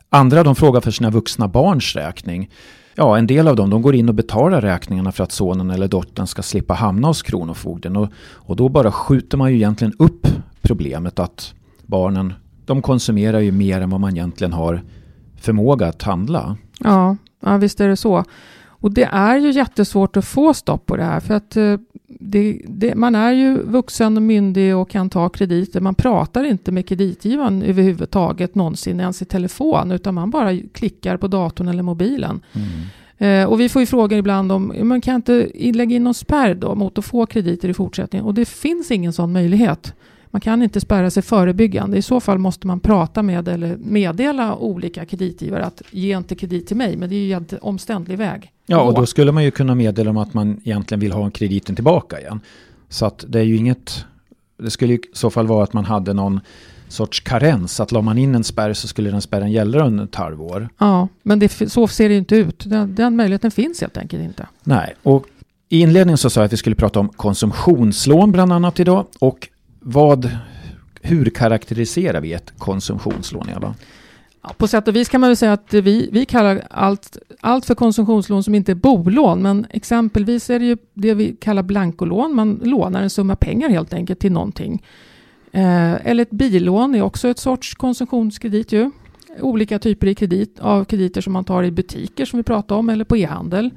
Andra 0.09 0.43
de 0.43 0.55
frågar 0.55 0.81
för 0.81 0.91
sina 0.91 1.09
vuxna 1.09 1.47
barns 1.47 1.95
räkning. 1.95 2.49
Ja, 2.95 3.17
en 3.17 3.27
del 3.27 3.47
av 3.47 3.55
dem 3.55 3.69
de 3.69 3.81
går 3.81 3.95
in 3.95 4.09
och 4.09 4.15
betalar 4.15 4.61
räkningarna 4.61 5.11
för 5.11 5.23
att 5.23 5.31
sonen 5.31 5.69
eller 5.69 5.87
dottern 5.87 6.27
ska 6.27 6.41
slippa 6.41 6.73
hamna 6.73 7.07
hos 7.07 7.21
Kronofogden. 7.21 7.95
Och, 7.95 8.09
och 8.17 8.55
då 8.55 8.69
bara 8.69 8.91
skjuter 8.91 9.37
man 9.37 9.51
ju 9.51 9.55
egentligen 9.55 9.93
upp 9.99 10.27
problemet 10.61 11.19
att 11.19 11.53
barnen 11.85 12.33
de 12.65 12.81
konsumerar 12.81 13.39
ju 13.39 13.51
mer 13.51 13.81
än 13.81 13.89
vad 13.89 13.99
man 13.99 14.11
egentligen 14.11 14.53
har 14.53 14.83
förmåga 15.35 15.87
att 15.87 16.03
handla. 16.03 16.57
Ja, 16.79 17.17
ja 17.39 17.57
visst 17.57 17.81
är 17.81 17.87
det 17.87 17.97
så. 17.97 18.23
Och 18.79 18.93
det 18.93 19.03
är 19.03 19.37
ju 19.37 19.51
jättesvårt 19.51 20.17
att 20.17 20.25
få 20.25 20.53
stopp 20.53 20.85
på 20.85 20.97
det 20.97 21.03
här 21.03 21.19
för 21.19 21.33
att 21.33 21.57
eh, 21.57 21.75
det, 22.31 22.61
det, 22.67 22.95
man 22.95 23.15
är 23.15 23.31
ju 23.31 23.57
vuxen 23.57 24.17
och 24.17 24.23
myndig 24.23 24.75
och 24.75 24.89
kan 24.89 25.09
ta 25.09 25.29
krediter. 25.29 25.81
Man 25.81 25.95
pratar 25.95 26.43
inte 26.43 26.71
med 26.71 26.87
kreditgivaren 26.87 27.63
överhuvudtaget 27.63 28.55
någonsin 28.55 28.99
ens 28.99 29.21
i 29.21 29.25
telefon 29.25 29.91
utan 29.91 30.13
man 30.13 30.29
bara 30.29 30.57
klickar 30.73 31.17
på 31.17 31.27
datorn 31.27 31.67
eller 31.67 31.83
mobilen. 31.83 32.41
Mm. 32.53 33.43
Eh, 33.43 33.49
och 33.49 33.59
vi 33.59 33.69
får 33.69 33.81
ju 33.81 33.85
frågor 33.85 34.17
ibland 34.17 34.51
om 34.51 34.73
man 34.83 35.01
kan 35.01 35.15
inte 35.15 35.51
lägga 35.55 35.95
in 35.95 36.03
någon 36.03 36.13
spärr 36.13 36.55
då 36.55 36.75
mot 36.75 36.97
att 36.97 37.05
få 37.05 37.25
krediter 37.25 37.69
i 37.69 37.73
fortsättningen 37.73 38.25
och 38.25 38.33
det 38.33 38.45
finns 38.45 38.91
ingen 38.91 39.13
sån 39.13 39.31
möjlighet. 39.31 39.93
Man 40.31 40.41
kan 40.41 40.63
inte 40.63 40.81
spärra 40.81 41.11
sig 41.11 41.23
förebyggande. 41.23 41.97
I 41.97 42.01
så 42.01 42.19
fall 42.19 42.37
måste 42.37 42.67
man 42.67 42.79
prata 42.79 43.23
med 43.23 43.47
eller 43.47 43.77
meddela 43.77 44.55
olika 44.55 45.05
kreditgivare 45.05 45.65
att 45.65 45.81
ge 45.91 46.17
inte 46.17 46.35
kredit 46.35 46.67
till 46.67 46.77
mig. 46.77 46.97
Men 46.97 47.09
det 47.09 47.15
är 47.15 47.25
ju 47.25 47.33
en 47.33 47.45
omständlig 47.61 48.17
väg. 48.17 48.51
Ja, 48.65 48.81
och 48.81 48.93
då 48.93 49.05
skulle 49.05 49.31
man 49.31 49.43
ju 49.43 49.51
kunna 49.51 49.75
meddela 49.75 50.09
om 50.09 50.17
att 50.17 50.33
man 50.33 50.61
egentligen 50.63 50.99
vill 50.99 51.11
ha 51.11 51.29
krediten 51.29 51.75
tillbaka 51.75 52.19
igen. 52.19 52.39
Så 52.89 53.05
att 53.05 53.25
det 53.27 53.39
är 53.39 53.43
ju 53.43 53.55
inget, 53.55 54.05
det 54.59 54.69
skulle 54.69 54.93
i 54.93 54.99
så 55.13 55.29
fall 55.29 55.47
vara 55.47 55.63
att 55.63 55.73
man 55.73 55.85
hade 55.85 56.13
någon 56.13 56.39
sorts 56.87 57.19
karens. 57.19 57.79
Att 57.79 57.91
la 57.91 58.01
man 58.01 58.17
in 58.17 58.35
en 58.35 58.43
spärr 58.43 58.73
så 58.73 58.87
skulle 58.87 59.09
den 59.09 59.21
spärren 59.21 59.51
gälla 59.51 59.85
under 59.85 60.03
ett 60.03 60.15
halvår. 60.15 60.69
Ja, 60.77 61.07
men 61.23 61.39
det, 61.39 61.71
så 61.71 61.87
ser 61.87 62.09
det 62.09 62.15
inte 62.15 62.35
ut. 62.35 62.63
Den, 62.65 62.95
den 62.95 63.15
möjligheten 63.15 63.51
finns 63.51 63.81
helt 63.81 63.97
enkelt 63.97 64.23
inte. 64.23 64.47
Nej, 64.63 64.93
och 65.03 65.25
i 65.69 65.79
inledningen 65.79 66.17
så 66.17 66.29
sa 66.29 66.41
jag 66.41 66.45
att 66.45 66.53
vi 66.53 66.57
skulle 66.57 66.75
prata 66.75 66.99
om 66.99 67.09
konsumtionslån 67.09 68.31
bland 68.31 68.53
annat 68.53 68.79
idag. 68.79 69.05
Och 69.19 69.49
vad, 69.89 70.29
hur 71.01 71.29
karaktäriserar 71.29 72.21
vi 72.21 72.33
ett 72.33 72.53
konsumtionslån, 72.57 73.49
Eva? 73.49 73.75
På 74.57 74.67
sätt 74.67 74.87
och 74.87 74.95
vis 74.95 75.09
kan 75.09 75.21
man 75.21 75.29
väl 75.29 75.37
säga 75.37 75.53
att 75.53 75.73
vi, 75.73 76.09
vi 76.11 76.25
kallar 76.25 76.67
allt, 76.69 77.17
allt 77.41 77.65
för 77.65 77.75
konsumtionslån 77.75 78.43
som 78.43 78.55
inte 78.55 78.71
är 78.71 78.75
bolån. 78.75 79.41
Men 79.41 79.65
exempelvis 79.69 80.49
är 80.49 80.59
det 80.59 80.65
ju 80.65 80.77
det 80.93 81.13
vi 81.13 81.35
kallar 81.35 81.63
blankolån. 81.63 82.35
Man 82.35 82.59
lånar 82.63 83.01
en 83.01 83.09
summa 83.09 83.35
pengar 83.35 83.69
helt 83.69 83.93
enkelt 83.93 84.19
till 84.19 84.31
någonting. 84.31 84.83
Eh, 85.51 86.07
eller 86.07 86.21
ett 86.21 86.31
billån 86.31 86.95
är 86.95 87.01
också 87.01 87.27
ett 87.27 87.39
sorts 87.39 87.75
konsumtionskredit 87.75 88.71
ju. 88.71 88.91
Olika 89.39 89.79
typer 89.79 90.07
i 90.07 90.15
kredit, 90.15 90.59
av 90.59 90.85
krediter 90.85 91.21
som 91.21 91.33
man 91.33 91.43
tar 91.43 91.63
i 91.63 91.71
butiker 91.71 92.25
som 92.25 92.37
vi 92.37 92.43
pratade 92.43 92.79
om 92.79 92.89
eller 92.89 93.05
på 93.05 93.17
e-handel. 93.17 93.71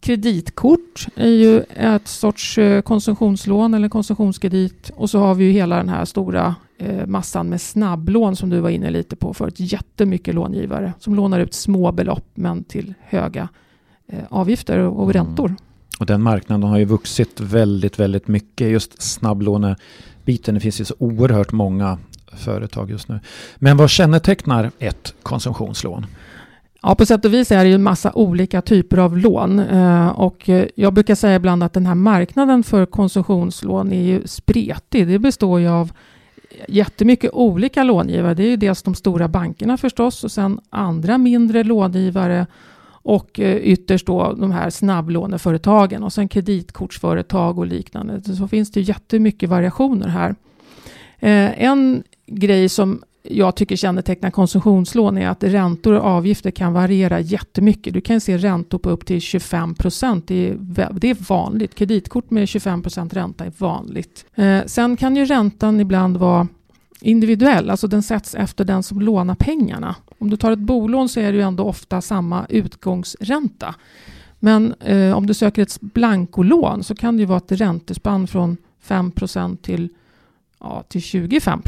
Kreditkort 0.00 0.87
är 1.14 1.28
ju 1.28 1.62
ett 1.76 2.08
sorts 2.08 2.58
eh, 2.58 2.82
konsumtionslån 2.82 3.74
eller 3.74 3.88
konsumtionskredit 3.88 4.90
och 4.96 5.10
så 5.10 5.18
har 5.18 5.34
vi 5.34 5.44
ju 5.44 5.50
hela 5.50 5.76
den 5.76 5.88
här 5.88 6.04
stora 6.04 6.54
eh, 6.78 7.06
massan 7.06 7.48
med 7.48 7.60
snabblån 7.60 8.36
som 8.36 8.50
du 8.50 8.60
var 8.60 8.70
inne 8.70 8.90
lite 8.90 9.16
på 9.16 9.34
förut. 9.34 9.54
Jättemycket 9.56 10.34
långivare 10.34 10.92
som 10.98 11.14
lånar 11.14 11.40
ut 11.40 11.54
små 11.54 11.92
belopp 11.92 12.26
men 12.34 12.64
till 12.64 12.94
höga 13.00 13.48
avgifter 14.28 14.78
och 14.78 15.10
mm. 15.10 15.12
räntor. 15.12 15.56
Och 15.98 16.06
den 16.06 16.22
marknaden 16.22 16.70
har 16.70 16.78
ju 16.78 16.84
vuxit 16.84 17.40
väldigt, 17.40 17.98
väldigt 17.98 18.28
mycket. 18.28 18.70
Just 18.70 19.02
snabblånebiten. 19.02 20.54
Det 20.54 20.60
finns 20.60 20.80
ju 20.80 20.84
så 20.84 20.94
oerhört 20.98 21.52
många 21.52 21.98
företag 22.32 22.90
just 22.90 23.08
nu. 23.08 23.20
Men 23.56 23.76
vad 23.76 23.90
kännetecknar 23.90 24.70
ett 24.78 25.14
konsumtionslån? 25.22 26.06
Ja, 26.82 26.94
på 26.94 27.06
sätt 27.06 27.24
och 27.24 27.34
vis 27.34 27.52
är 27.52 27.64
det 27.64 27.68
ju 27.68 27.74
en 27.74 27.82
massa 27.82 28.12
olika 28.14 28.62
typer 28.62 28.98
av 28.98 29.18
lån. 29.18 29.58
Eh, 29.58 30.08
och 30.08 30.50
jag 30.74 30.94
brukar 30.94 31.14
säga 31.14 31.36
ibland 31.36 31.62
att 31.62 31.72
den 31.72 31.86
här 31.86 31.94
marknaden 31.94 32.62
för 32.62 32.86
konsumtionslån 32.86 33.92
är 33.92 34.02
ju 34.02 34.22
spretig. 34.26 35.08
Det 35.08 35.18
består 35.18 35.60
ju 35.60 35.68
av 35.68 35.92
jättemycket 36.68 37.30
olika 37.32 37.82
långivare. 37.82 38.34
Det 38.34 38.42
är 38.42 38.50
ju 38.50 38.56
dels 38.56 38.82
de 38.82 38.94
stora 38.94 39.28
bankerna 39.28 39.76
förstås 39.76 40.24
och 40.24 40.32
sen 40.32 40.60
andra 40.70 41.18
mindre 41.18 41.64
långivare 41.64 42.46
och 42.90 43.40
eh, 43.40 43.56
ytterst 43.56 44.06
då 44.06 44.32
de 44.32 44.52
här 44.52 44.70
snabblåneföretagen 44.70 46.02
och 46.02 46.12
sen 46.12 46.28
kreditkortsföretag 46.28 47.58
och 47.58 47.66
liknande. 47.66 48.22
Så 48.22 48.48
finns 48.48 48.70
det 48.70 48.80
jättemycket 48.80 49.48
variationer 49.48 50.08
här. 50.08 50.34
Eh, 51.18 51.62
en 51.64 52.02
grej 52.26 52.68
som 52.68 53.02
jag 53.30 53.54
tycker 53.54 53.76
kännetecknar 53.76 54.30
konsumtionslån 54.30 55.18
är 55.18 55.28
att 55.28 55.44
räntor 55.44 55.92
och 55.92 56.04
avgifter 56.04 56.50
kan 56.50 56.72
variera 56.72 57.20
jättemycket. 57.20 57.94
Du 57.94 58.00
kan 58.00 58.20
se 58.20 58.36
räntor 58.36 58.78
på 58.78 58.90
upp 58.90 59.06
till 59.06 59.20
25 59.20 59.74
procent. 59.74 60.26
Det, 60.26 60.56
det, 60.92 61.10
är 61.10 61.28
vanligt. 61.28 61.74
Kreditkort 61.74 62.30
med 62.30 62.48
25 62.48 62.82
procent 62.82 63.14
ränta 63.14 63.44
är 63.44 63.52
vanligt. 63.58 64.24
Eh, 64.34 64.60
sen 64.66 64.96
kan 64.96 65.16
ju 65.16 65.24
räntan 65.24 65.80
ibland 65.80 66.16
vara 66.16 66.48
individuell, 67.00 67.70
alltså 67.70 67.86
den 67.86 68.02
sätts 68.02 68.34
efter 68.34 68.64
den 68.64 68.82
som 68.82 69.00
lånar 69.00 69.34
pengarna. 69.34 69.94
Om 70.18 70.30
du 70.30 70.36
tar 70.36 70.52
ett 70.52 70.58
bolån 70.58 71.08
så 71.08 71.20
är 71.20 71.32
det 71.32 71.38
ju 71.38 71.44
ändå 71.44 71.64
ofta 71.64 72.00
samma 72.00 72.46
utgångsränta. 72.48 73.74
Men 74.38 74.74
eh, 74.80 75.16
om 75.16 75.26
du 75.26 75.34
söker 75.34 75.62
ett 75.62 75.80
blankolån 75.80 76.84
så 76.84 76.94
kan 76.94 77.16
det 77.16 77.20
ju 77.20 77.26
vara 77.26 77.38
ett 77.38 77.52
räntespann 77.52 78.26
från 78.26 78.56
5% 78.86 79.56
till, 79.56 79.88
ja, 80.60 80.84
till 80.88 81.02
25 81.02 81.62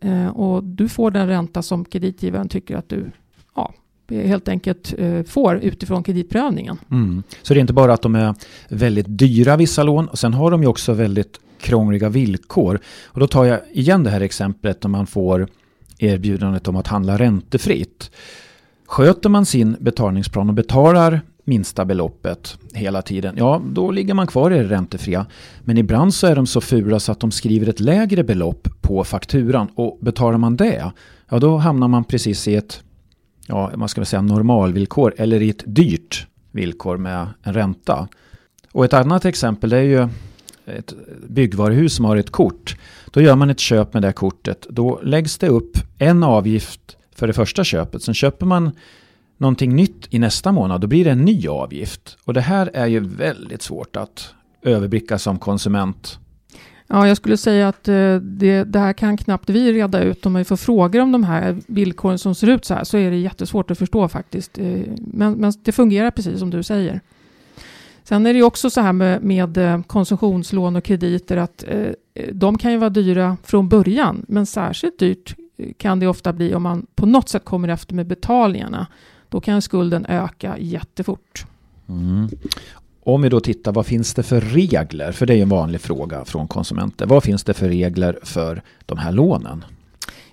Eh, 0.00 0.28
och 0.28 0.64
du 0.64 0.88
får 0.88 1.10
den 1.10 1.28
ränta 1.28 1.62
som 1.62 1.84
kreditgivaren 1.84 2.48
tycker 2.48 2.76
att 2.76 2.88
du 2.88 3.10
ja, 3.54 3.74
helt 4.08 4.48
enkelt 4.48 4.94
eh, 4.98 5.22
får 5.22 5.56
utifrån 5.56 6.02
kreditprövningen. 6.02 6.78
Mm. 6.90 7.22
Så 7.42 7.54
det 7.54 7.58
är 7.58 7.60
inte 7.60 7.72
bara 7.72 7.92
att 7.92 8.02
de 8.02 8.14
är 8.14 8.34
väldigt 8.68 9.06
dyra 9.08 9.56
vissa 9.56 9.82
lån, 9.82 10.08
och 10.08 10.18
sen 10.18 10.34
har 10.34 10.50
de 10.50 10.62
ju 10.62 10.68
också 10.68 10.92
väldigt 10.92 11.40
krångliga 11.60 12.08
villkor. 12.08 12.80
Och 13.04 13.20
då 13.20 13.26
tar 13.26 13.44
jag 13.44 13.60
igen 13.72 14.04
det 14.04 14.10
här 14.10 14.20
exemplet 14.20 14.82
när 14.82 14.90
man 14.90 15.06
får 15.06 15.48
erbjudandet 15.98 16.68
om 16.68 16.76
att 16.76 16.86
handla 16.86 17.18
räntefritt. 17.18 18.10
Sköter 18.86 19.28
man 19.28 19.46
sin 19.46 19.76
betalningsplan 19.80 20.48
och 20.48 20.54
betalar 20.54 21.20
minsta 21.48 21.84
beloppet 21.84 22.58
hela 22.74 23.02
tiden, 23.02 23.34
ja 23.38 23.62
då 23.72 23.90
ligger 23.90 24.14
man 24.14 24.26
kvar 24.26 24.50
i 24.50 24.58
det 24.58 24.64
räntefria. 24.64 25.26
Men 25.64 25.78
ibland 25.78 26.14
så 26.14 26.26
är 26.26 26.36
de 26.36 26.46
så 26.46 26.60
fula 26.60 27.00
så 27.00 27.12
att 27.12 27.20
de 27.20 27.30
skriver 27.30 27.68
ett 27.68 27.80
lägre 27.80 28.24
belopp 28.24 28.68
på 28.80 29.04
fakturan 29.04 29.68
och 29.74 29.98
betalar 30.00 30.38
man 30.38 30.56
det, 30.56 30.92
ja 31.28 31.38
då 31.38 31.56
hamnar 31.56 31.88
man 31.88 32.04
precis 32.04 32.48
i 32.48 32.54
ett, 32.54 32.82
ja 33.46 33.70
man 33.76 33.88
ska 33.88 34.00
väl 34.00 34.06
säga 34.06 34.22
normalvillkor 34.22 35.14
eller 35.16 35.42
i 35.42 35.50
ett 35.50 35.62
dyrt 35.66 36.26
villkor 36.52 36.96
med 36.96 37.26
en 37.42 37.54
ränta. 37.54 38.08
Och 38.72 38.84
ett 38.84 38.92
annat 38.92 39.24
exempel 39.24 39.72
är 39.72 39.82
ju 39.82 40.08
ett 40.66 40.94
byggvaruhus 41.28 41.94
som 41.94 42.04
har 42.04 42.16
ett 42.16 42.30
kort. 42.30 42.76
Då 43.10 43.20
gör 43.20 43.36
man 43.36 43.50
ett 43.50 43.60
köp 43.60 43.94
med 43.94 44.02
det 44.02 44.12
kortet. 44.12 44.66
Då 44.70 45.00
läggs 45.02 45.38
det 45.38 45.48
upp 45.48 45.78
en 45.98 46.22
avgift 46.22 46.96
för 47.14 47.26
det 47.26 47.32
första 47.32 47.64
köpet. 47.64 48.02
Sen 48.02 48.14
köper 48.14 48.46
man 48.46 48.70
någonting 49.38 49.76
nytt 49.76 50.06
i 50.10 50.18
nästa 50.18 50.52
månad. 50.52 50.80
Då 50.80 50.86
blir 50.86 51.04
det 51.04 51.10
en 51.10 51.24
ny 51.24 51.48
avgift. 51.48 52.18
Och 52.24 52.34
det 52.34 52.40
här 52.40 52.70
är 52.74 52.86
ju 52.86 53.00
väldigt 53.00 53.62
svårt 53.62 53.96
att 53.96 54.34
överblicka 54.62 55.18
som 55.18 55.38
konsument. 55.38 56.18
Ja, 56.90 57.08
jag 57.08 57.16
skulle 57.16 57.36
säga 57.36 57.68
att 57.68 57.88
eh, 57.88 58.16
det, 58.16 58.64
det, 58.64 58.78
här 58.78 58.92
kan 58.92 59.16
knappt 59.16 59.50
vi 59.50 59.72
reda 59.72 60.02
ut. 60.02 60.26
Om 60.26 60.34
vi 60.34 60.44
får 60.44 60.56
frågor 60.56 61.00
om 61.00 61.12
de 61.12 61.24
här 61.24 61.56
villkoren 61.66 62.18
som 62.18 62.34
ser 62.34 62.46
ut 62.46 62.64
så 62.64 62.74
här 62.74 62.84
så 62.84 62.98
är 62.98 63.10
det 63.10 63.16
jättesvårt 63.16 63.70
att 63.70 63.78
förstå 63.78 64.08
faktiskt. 64.08 64.58
Eh, 64.58 64.80
men, 64.96 65.32
men 65.32 65.52
det 65.62 65.72
fungerar 65.72 66.10
precis 66.10 66.38
som 66.38 66.50
du 66.50 66.62
säger. 66.62 67.00
Sen 68.04 68.26
är 68.26 68.34
det 68.34 68.42
också 68.42 68.70
så 68.70 68.80
här 68.80 68.92
med, 68.92 69.22
med 69.22 69.56
eh, 69.56 69.82
konsumtionslån 69.82 70.76
och 70.76 70.84
krediter 70.84 71.36
att 71.36 71.64
de 72.32 72.58
kan 72.58 72.72
ju 72.72 72.78
vara 72.78 72.90
dyra 72.90 73.36
från 73.44 73.68
början, 73.68 74.24
men 74.28 74.46
särskilt 74.46 74.98
dyrt 74.98 75.36
kan 75.76 76.00
det 76.00 76.06
ofta 76.06 76.32
bli 76.32 76.54
om 76.54 76.62
man 76.62 76.86
på 76.94 77.06
något 77.06 77.28
sätt 77.28 77.44
kommer 77.44 77.68
efter 77.68 77.94
med 77.94 78.06
betalningarna. 78.06 78.86
Då 79.28 79.40
kan 79.40 79.62
skulden 79.62 80.06
öka 80.06 80.58
jättefort. 80.58 81.46
Mm. 81.88 82.28
Om 83.02 83.22
vi 83.22 83.28
då 83.28 83.40
tittar, 83.40 83.72
vad 83.72 83.86
finns 83.86 84.14
det 84.14 84.22
för 84.22 84.40
regler? 84.40 85.12
För 85.12 85.26
det 85.26 85.34
är 85.34 85.42
en 85.42 85.48
vanlig 85.48 85.80
fråga 85.80 86.24
från 86.24 86.48
konsumenter. 86.48 87.06
Vad 87.06 87.22
finns 87.22 87.44
det 87.44 87.54
för 87.54 87.68
regler 87.68 88.18
för 88.22 88.62
de 88.86 88.98
här 88.98 89.12
lånen? 89.12 89.64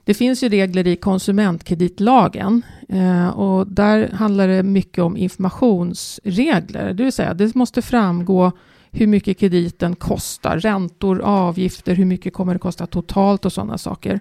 Det 0.03 0.13
finns 0.13 0.43
ju 0.43 0.49
regler 0.49 0.87
i 0.87 0.95
konsumentkreditlagen 0.95 2.61
eh, 2.89 3.27
och 3.27 3.67
där 3.67 4.09
handlar 4.11 4.47
det 4.47 4.63
mycket 4.63 5.03
om 5.03 5.17
informationsregler. 5.17 6.93
Det 6.93 7.03
vill 7.03 7.13
säga, 7.13 7.33
det 7.33 7.55
måste 7.55 7.81
framgå 7.81 8.51
hur 8.91 9.07
mycket 9.07 9.37
krediten 9.37 9.95
kostar, 9.95 10.59
räntor, 10.59 11.21
avgifter, 11.21 11.95
hur 11.95 12.05
mycket 12.05 12.33
kommer 12.33 12.53
det 12.53 12.59
kosta 12.59 12.87
totalt 12.87 13.45
och 13.45 13.53
sådana 13.53 13.77
saker. 13.77 14.19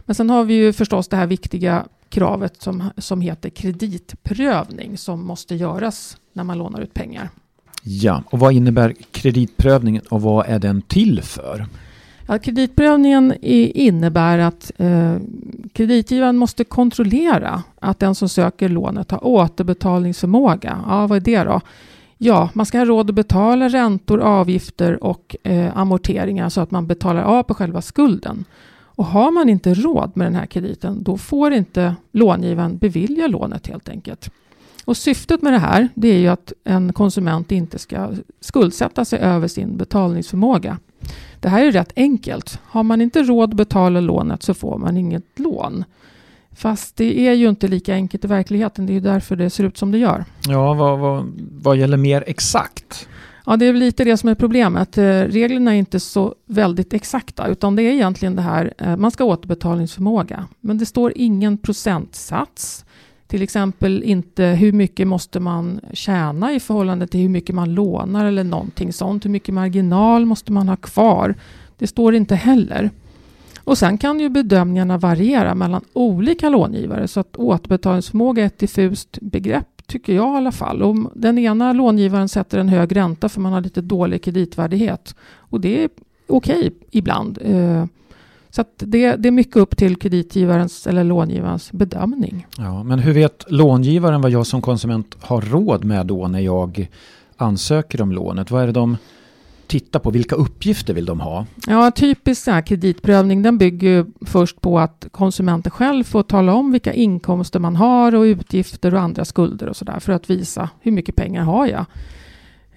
Men 0.00 0.14
sen 0.14 0.30
har 0.30 0.44
vi 0.44 0.54
ju 0.54 0.72
förstås 0.72 1.08
det 1.08 1.16
här 1.16 1.26
viktiga 1.26 1.86
kravet 2.10 2.62
som, 2.62 2.90
som 2.96 3.20
heter 3.20 3.50
kreditprövning 3.50 4.98
som 4.98 5.26
måste 5.26 5.54
göras 5.54 6.16
när 6.32 6.44
man 6.44 6.58
lånar 6.58 6.80
ut 6.80 6.94
pengar. 6.94 7.28
Ja, 7.82 8.22
och 8.26 8.38
vad 8.38 8.52
innebär 8.52 8.94
kreditprövningen 9.10 10.02
och 10.08 10.22
vad 10.22 10.46
är 10.46 10.58
den 10.58 10.82
till 10.82 11.22
för? 11.22 11.66
Ja, 12.26 12.38
kreditprövningen 12.38 13.34
innebär 13.40 14.38
att 14.38 14.72
eh, 14.76 15.16
kreditgivaren 15.72 16.36
måste 16.36 16.64
kontrollera 16.64 17.62
att 17.80 17.98
den 17.98 18.14
som 18.14 18.28
söker 18.28 18.68
lånet 18.68 19.10
har 19.10 19.26
återbetalningsförmåga. 19.26 20.84
Ja, 20.86 21.06
vad 21.06 21.16
är 21.16 21.20
det 21.20 21.44
då? 21.44 21.60
Ja, 22.18 22.48
man 22.52 22.66
ska 22.66 22.78
ha 22.78 22.84
råd 22.84 23.10
att 23.10 23.16
betala 23.16 23.68
räntor, 23.68 24.20
avgifter 24.20 25.04
och 25.04 25.36
eh, 25.42 25.76
amorteringar 25.76 26.48
så 26.48 26.60
att 26.60 26.70
man 26.70 26.86
betalar 26.86 27.22
av 27.22 27.42
på 27.42 27.54
själva 27.54 27.82
skulden. 27.82 28.44
Och 29.00 29.06
har 29.06 29.30
man 29.30 29.48
inte 29.48 29.74
råd 29.74 30.10
med 30.14 30.26
den 30.26 30.34
här 30.34 30.46
krediten, 30.46 31.02
då 31.02 31.16
får 31.16 31.52
inte 31.52 31.94
långivaren 32.12 32.78
bevilja 32.78 33.26
lånet 33.26 33.66
helt 33.66 33.88
enkelt. 33.88 34.30
Och 34.84 34.96
syftet 34.96 35.42
med 35.42 35.52
det 35.52 35.58
här, 35.58 35.88
det 35.94 36.08
är 36.08 36.18
ju 36.18 36.28
att 36.28 36.52
en 36.64 36.92
konsument 36.92 37.52
inte 37.52 37.78
ska 37.78 38.10
skuldsätta 38.40 39.04
sig 39.04 39.18
över 39.18 39.48
sin 39.48 39.76
betalningsförmåga. 39.76 40.78
Det 41.40 41.48
här 41.48 41.64
är 41.64 41.72
rätt 41.72 41.92
enkelt. 41.96 42.58
Har 42.64 42.82
man 42.82 43.00
inte 43.00 43.22
råd 43.22 43.50
att 43.50 43.56
betala 43.56 44.00
lånet 44.00 44.42
så 44.42 44.54
får 44.54 44.78
man 44.78 44.96
inget 44.96 45.38
lån. 45.38 45.84
Fast 46.52 46.96
det 46.96 47.20
är 47.28 47.32
ju 47.32 47.48
inte 47.48 47.68
lika 47.68 47.94
enkelt 47.94 48.24
i 48.24 48.28
verkligheten. 48.28 48.86
Det 48.86 48.92
är 48.92 48.94
ju 48.94 49.00
därför 49.00 49.36
det 49.36 49.50
ser 49.50 49.64
ut 49.64 49.78
som 49.78 49.90
det 49.90 49.98
gör. 49.98 50.24
Ja, 50.48 50.74
vad, 50.74 50.98
vad, 50.98 51.32
vad 51.62 51.76
gäller 51.76 51.96
mer 51.96 52.24
exakt? 52.26 53.08
Ja, 53.46 53.56
det 53.56 53.66
är 53.66 53.72
lite 53.72 54.04
det 54.04 54.16
som 54.16 54.28
är 54.28 54.34
problemet. 54.34 54.98
Eh, 54.98 55.04
reglerna 55.04 55.74
är 55.74 55.78
inte 55.78 56.00
så 56.00 56.34
väldigt 56.46 56.92
exakta, 56.92 57.46
utan 57.46 57.76
det 57.76 57.82
är 57.82 57.92
egentligen 57.92 58.36
det 58.36 58.42
här, 58.42 58.74
eh, 58.78 58.96
man 58.96 59.10
ska 59.10 59.24
ha 59.24 59.32
återbetalningsförmåga. 59.32 60.46
Men 60.60 60.78
det 60.78 60.86
står 60.86 61.12
ingen 61.16 61.58
procentsats. 61.58 62.84
Till 63.26 63.42
exempel 63.42 64.02
inte 64.02 64.44
hur 64.44 64.72
mycket 64.72 65.06
måste 65.08 65.40
man 65.40 65.80
tjäna 65.92 66.52
i 66.52 66.60
förhållande 66.60 67.06
till 67.06 67.20
hur 67.20 67.28
mycket 67.28 67.54
man 67.54 67.74
lånar 67.74 68.24
eller 68.24 68.44
någonting 68.44 68.92
sånt. 68.92 69.24
Hur 69.24 69.30
mycket 69.30 69.54
marginal 69.54 70.26
måste 70.26 70.52
man 70.52 70.68
ha 70.68 70.76
kvar? 70.76 71.34
Det 71.78 71.86
står 71.86 72.14
inte 72.14 72.34
heller. 72.34 72.90
Och 73.64 73.78
sen 73.78 73.98
kan 73.98 74.20
ju 74.20 74.28
bedömningarna 74.28 74.98
variera 74.98 75.54
mellan 75.54 75.84
olika 75.92 76.48
långivare 76.48 77.08
så 77.08 77.20
att 77.20 77.36
återbetalningsförmåga 77.36 78.42
är 78.42 78.46
ett 78.46 78.58
diffust 78.58 79.18
begrepp 79.20 79.69
tycker 79.90 80.14
jag 80.14 80.34
i 80.34 80.36
alla 80.36 80.52
fall. 80.52 80.82
Om 80.82 81.10
den 81.14 81.38
ena 81.38 81.72
långivaren 81.72 82.28
sätter 82.28 82.58
en 82.58 82.68
hög 82.68 82.96
ränta 82.96 83.28
för 83.28 83.40
man 83.40 83.52
har 83.52 83.60
lite 83.60 83.80
dålig 83.80 84.22
kreditvärdighet 84.22 85.14
och 85.36 85.60
det 85.60 85.84
är 85.84 85.90
okej 86.26 86.58
okay 86.58 86.70
ibland. 86.90 87.38
Eh, 87.42 87.84
så 88.50 88.64
det, 88.76 89.16
det, 89.16 89.28
är 89.28 89.32
mycket 89.32 89.56
upp 89.56 89.76
till 89.76 89.96
kreditgivarens 89.96 90.86
eller 90.86 91.04
långivarens 91.04 91.72
bedömning. 91.72 92.46
Ja, 92.58 92.82
men 92.82 92.98
hur 92.98 93.12
vet 93.12 93.44
långivaren 93.48 94.20
vad 94.20 94.30
jag 94.30 94.46
som 94.46 94.62
konsument 94.62 95.16
har 95.20 95.40
råd 95.40 95.84
med 95.84 96.06
då 96.06 96.28
när 96.28 96.40
jag 96.40 96.88
ansöker 97.36 98.02
om 98.02 98.12
lånet? 98.12 98.50
Vad 98.50 98.62
är 98.62 98.66
det 98.66 98.72
de 98.72 98.96
titta 99.70 99.98
på? 99.98 100.10
Vilka 100.10 100.34
uppgifter 100.34 100.94
vill 100.94 101.04
de 101.04 101.20
ha? 101.20 101.46
Ja, 101.66 101.90
typisk 101.90 102.42
så 102.44 102.50
här 102.50 102.62
kreditprövning 102.62 103.42
den 103.42 103.58
bygger 103.58 104.06
först 104.20 104.60
på 104.60 104.78
att 104.78 105.06
konsumenten 105.10 105.70
själv 105.70 106.04
får 106.04 106.22
tala 106.22 106.54
om 106.54 106.72
vilka 106.72 106.92
inkomster 106.92 107.58
man 107.58 107.76
har 107.76 108.14
och 108.14 108.22
utgifter 108.22 108.94
och 108.94 109.00
andra 109.00 109.24
skulder 109.24 109.68
och 109.68 109.76
sådär 109.76 110.00
för 110.00 110.12
att 110.12 110.30
visa 110.30 110.70
hur 110.80 110.92
mycket 110.92 111.16
pengar 111.16 111.44
har 111.44 111.66
jag. 111.66 111.84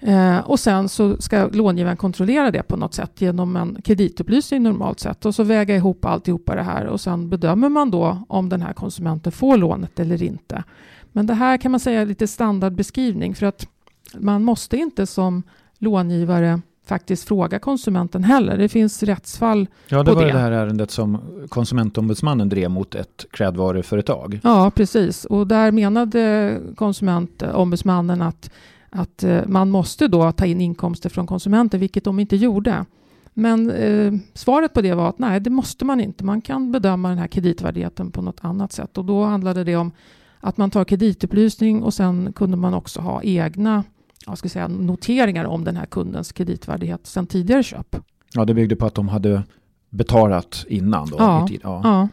Eh, 0.00 0.38
och 0.38 0.60
sen 0.60 0.88
så 0.88 1.16
ska 1.16 1.48
långivaren 1.52 1.96
kontrollera 1.96 2.50
det 2.50 2.62
på 2.62 2.76
något 2.76 2.94
sätt 2.94 3.20
genom 3.20 3.56
en 3.56 3.82
kreditupplysning 3.84 4.62
normalt 4.62 5.00
sett 5.00 5.26
och 5.26 5.34
så 5.34 5.42
väga 5.42 5.76
ihop 5.76 6.04
alltihopa 6.04 6.54
det 6.54 6.62
här 6.62 6.86
och 6.86 7.00
sen 7.00 7.28
bedömer 7.28 7.68
man 7.68 7.90
då 7.90 8.24
om 8.28 8.48
den 8.48 8.62
här 8.62 8.72
konsumenten 8.72 9.32
får 9.32 9.56
lånet 9.56 10.00
eller 10.00 10.22
inte. 10.22 10.64
Men 11.12 11.26
det 11.26 11.34
här 11.34 11.56
kan 11.56 11.70
man 11.70 11.80
säga 11.80 12.00
är 12.02 12.06
lite 12.06 12.26
standardbeskrivning 12.26 13.34
för 13.34 13.46
att 13.46 13.68
man 14.18 14.42
måste 14.42 14.76
inte 14.76 15.06
som 15.06 15.42
långivare 15.78 16.60
faktiskt 16.86 17.28
fråga 17.28 17.58
konsumenten 17.58 18.24
heller. 18.24 18.58
Det 18.58 18.68
finns 18.68 19.02
rättsfall 19.02 19.66
Ja, 19.88 19.98
det 19.98 20.04
på 20.04 20.14
var 20.14 20.24
det. 20.24 20.32
det 20.32 20.38
här 20.38 20.52
ärendet 20.52 20.90
som 20.90 21.18
konsumentombudsmannen 21.48 22.48
drev 22.48 22.70
mot 22.70 22.94
ett 22.94 23.26
klädvaruföretag. 23.30 24.40
Ja, 24.42 24.70
precis. 24.74 25.24
Och 25.24 25.46
där 25.46 25.72
menade 25.72 26.58
konsumentombudsmannen 26.76 28.22
att, 28.22 28.50
att 28.90 29.22
eh, 29.24 29.40
man 29.46 29.70
måste 29.70 30.08
då 30.08 30.32
ta 30.32 30.46
in 30.46 30.60
inkomster 30.60 31.08
från 31.10 31.26
konsumenter, 31.26 31.78
vilket 31.78 32.04
de 32.04 32.20
inte 32.20 32.36
gjorde. 32.36 32.84
Men 33.34 33.70
eh, 33.70 34.12
svaret 34.34 34.72
på 34.74 34.82
det 34.82 34.94
var 34.94 35.08
att 35.08 35.18
nej, 35.18 35.40
det 35.40 35.50
måste 35.50 35.84
man 35.84 36.00
inte. 36.00 36.24
Man 36.24 36.40
kan 36.40 36.72
bedöma 36.72 37.08
den 37.08 37.18
här 37.18 37.26
kreditvärdigheten 37.26 38.10
på 38.10 38.22
något 38.22 38.38
annat 38.40 38.72
sätt. 38.72 38.98
Och 38.98 39.04
då 39.04 39.24
handlade 39.24 39.64
det 39.64 39.76
om 39.76 39.92
att 40.40 40.56
man 40.56 40.70
tar 40.70 40.84
kreditupplysning 40.84 41.82
och 41.82 41.94
sen 41.94 42.32
kunde 42.32 42.56
man 42.56 42.74
också 42.74 43.00
ha 43.00 43.22
egna 43.22 43.84
jag 44.26 44.38
ska 44.38 44.48
säga, 44.48 44.68
noteringar 44.68 45.44
om 45.44 45.64
den 45.64 45.76
här 45.76 45.86
kundens 45.86 46.32
kreditvärdighet 46.32 47.06
sedan 47.06 47.26
tidigare 47.26 47.62
köp. 47.62 47.96
Ja, 48.34 48.44
det 48.44 48.54
byggde 48.54 48.76
på 48.76 48.86
att 48.86 48.94
de 48.94 49.08
hade 49.08 49.42
betalat 49.90 50.64
innan 50.68 51.10
då? 51.10 51.16
Ja, 51.18 51.48
i 51.50 51.60
ja. 51.62 51.80
ja. 51.84 52.08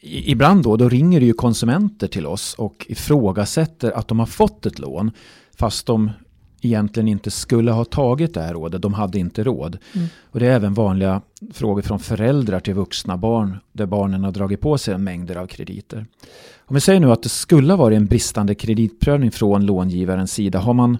I, 0.00 0.30
ibland 0.30 0.62
då, 0.62 0.76
då 0.76 0.88
ringer 0.88 1.20
det 1.20 1.26
ju 1.26 1.32
konsumenter 1.32 2.06
till 2.06 2.26
oss 2.26 2.54
och 2.54 2.86
ifrågasätter 2.88 3.90
att 3.90 4.08
de 4.08 4.18
har 4.18 4.26
fått 4.26 4.66
ett 4.66 4.78
lån 4.78 5.10
fast 5.58 5.86
de 5.86 6.10
egentligen 6.60 7.08
inte 7.08 7.30
skulle 7.30 7.70
ha 7.70 7.84
tagit 7.84 8.34
det 8.34 8.42
här 8.42 8.54
rådet. 8.54 8.82
De 8.82 8.94
hade 8.94 9.18
inte 9.18 9.44
råd. 9.44 9.78
Mm. 9.92 10.08
Och 10.22 10.40
det 10.40 10.46
är 10.46 10.50
även 10.50 10.74
vanliga 10.74 11.22
frågor 11.52 11.82
från 11.82 11.98
föräldrar 11.98 12.60
till 12.60 12.74
vuxna 12.74 13.16
barn 13.16 13.56
där 13.72 13.86
barnen 13.86 14.24
har 14.24 14.32
dragit 14.32 14.60
på 14.60 14.78
sig 14.78 14.98
mängder 14.98 15.36
av 15.36 15.46
krediter. 15.46 16.06
Om 16.66 16.74
vi 16.74 16.80
säger 16.80 17.00
nu 17.00 17.12
att 17.12 17.22
det 17.22 17.28
skulle 17.28 17.72
ha 17.72 17.76
varit 17.76 17.96
en 17.96 18.06
bristande 18.06 18.54
kreditprövning 18.54 19.30
från 19.30 19.66
långivarens 19.66 20.32
sida. 20.32 20.58
Har 20.58 20.74
man 20.74 20.98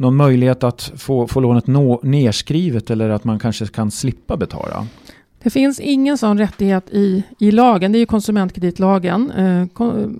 någon 0.00 0.16
möjlighet 0.16 0.64
att 0.64 0.92
få, 0.96 1.26
få 1.28 1.40
lånet 1.40 1.66
nå, 1.66 2.00
nerskrivet 2.02 2.90
eller 2.90 3.10
att 3.10 3.24
man 3.24 3.38
kanske 3.38 3.66
kan 3.66 3.90
slippa 3.90 4.36
betala? 4.36 4.86
Det 5.42 5.50
finns 5.50 5.80
ingen 5.80 6.18
sån 6.18 6.38
rättighet 6.38 6.90
i, 6.90 7.24
i 7.38 7.50
lagen. 7.50 7.92
Det 7.92 7.98
är 7.98 8.00
ju 8.00 8.06
konsumentkreditlagen. 8.06 9.30
Eh, 9.30 9.66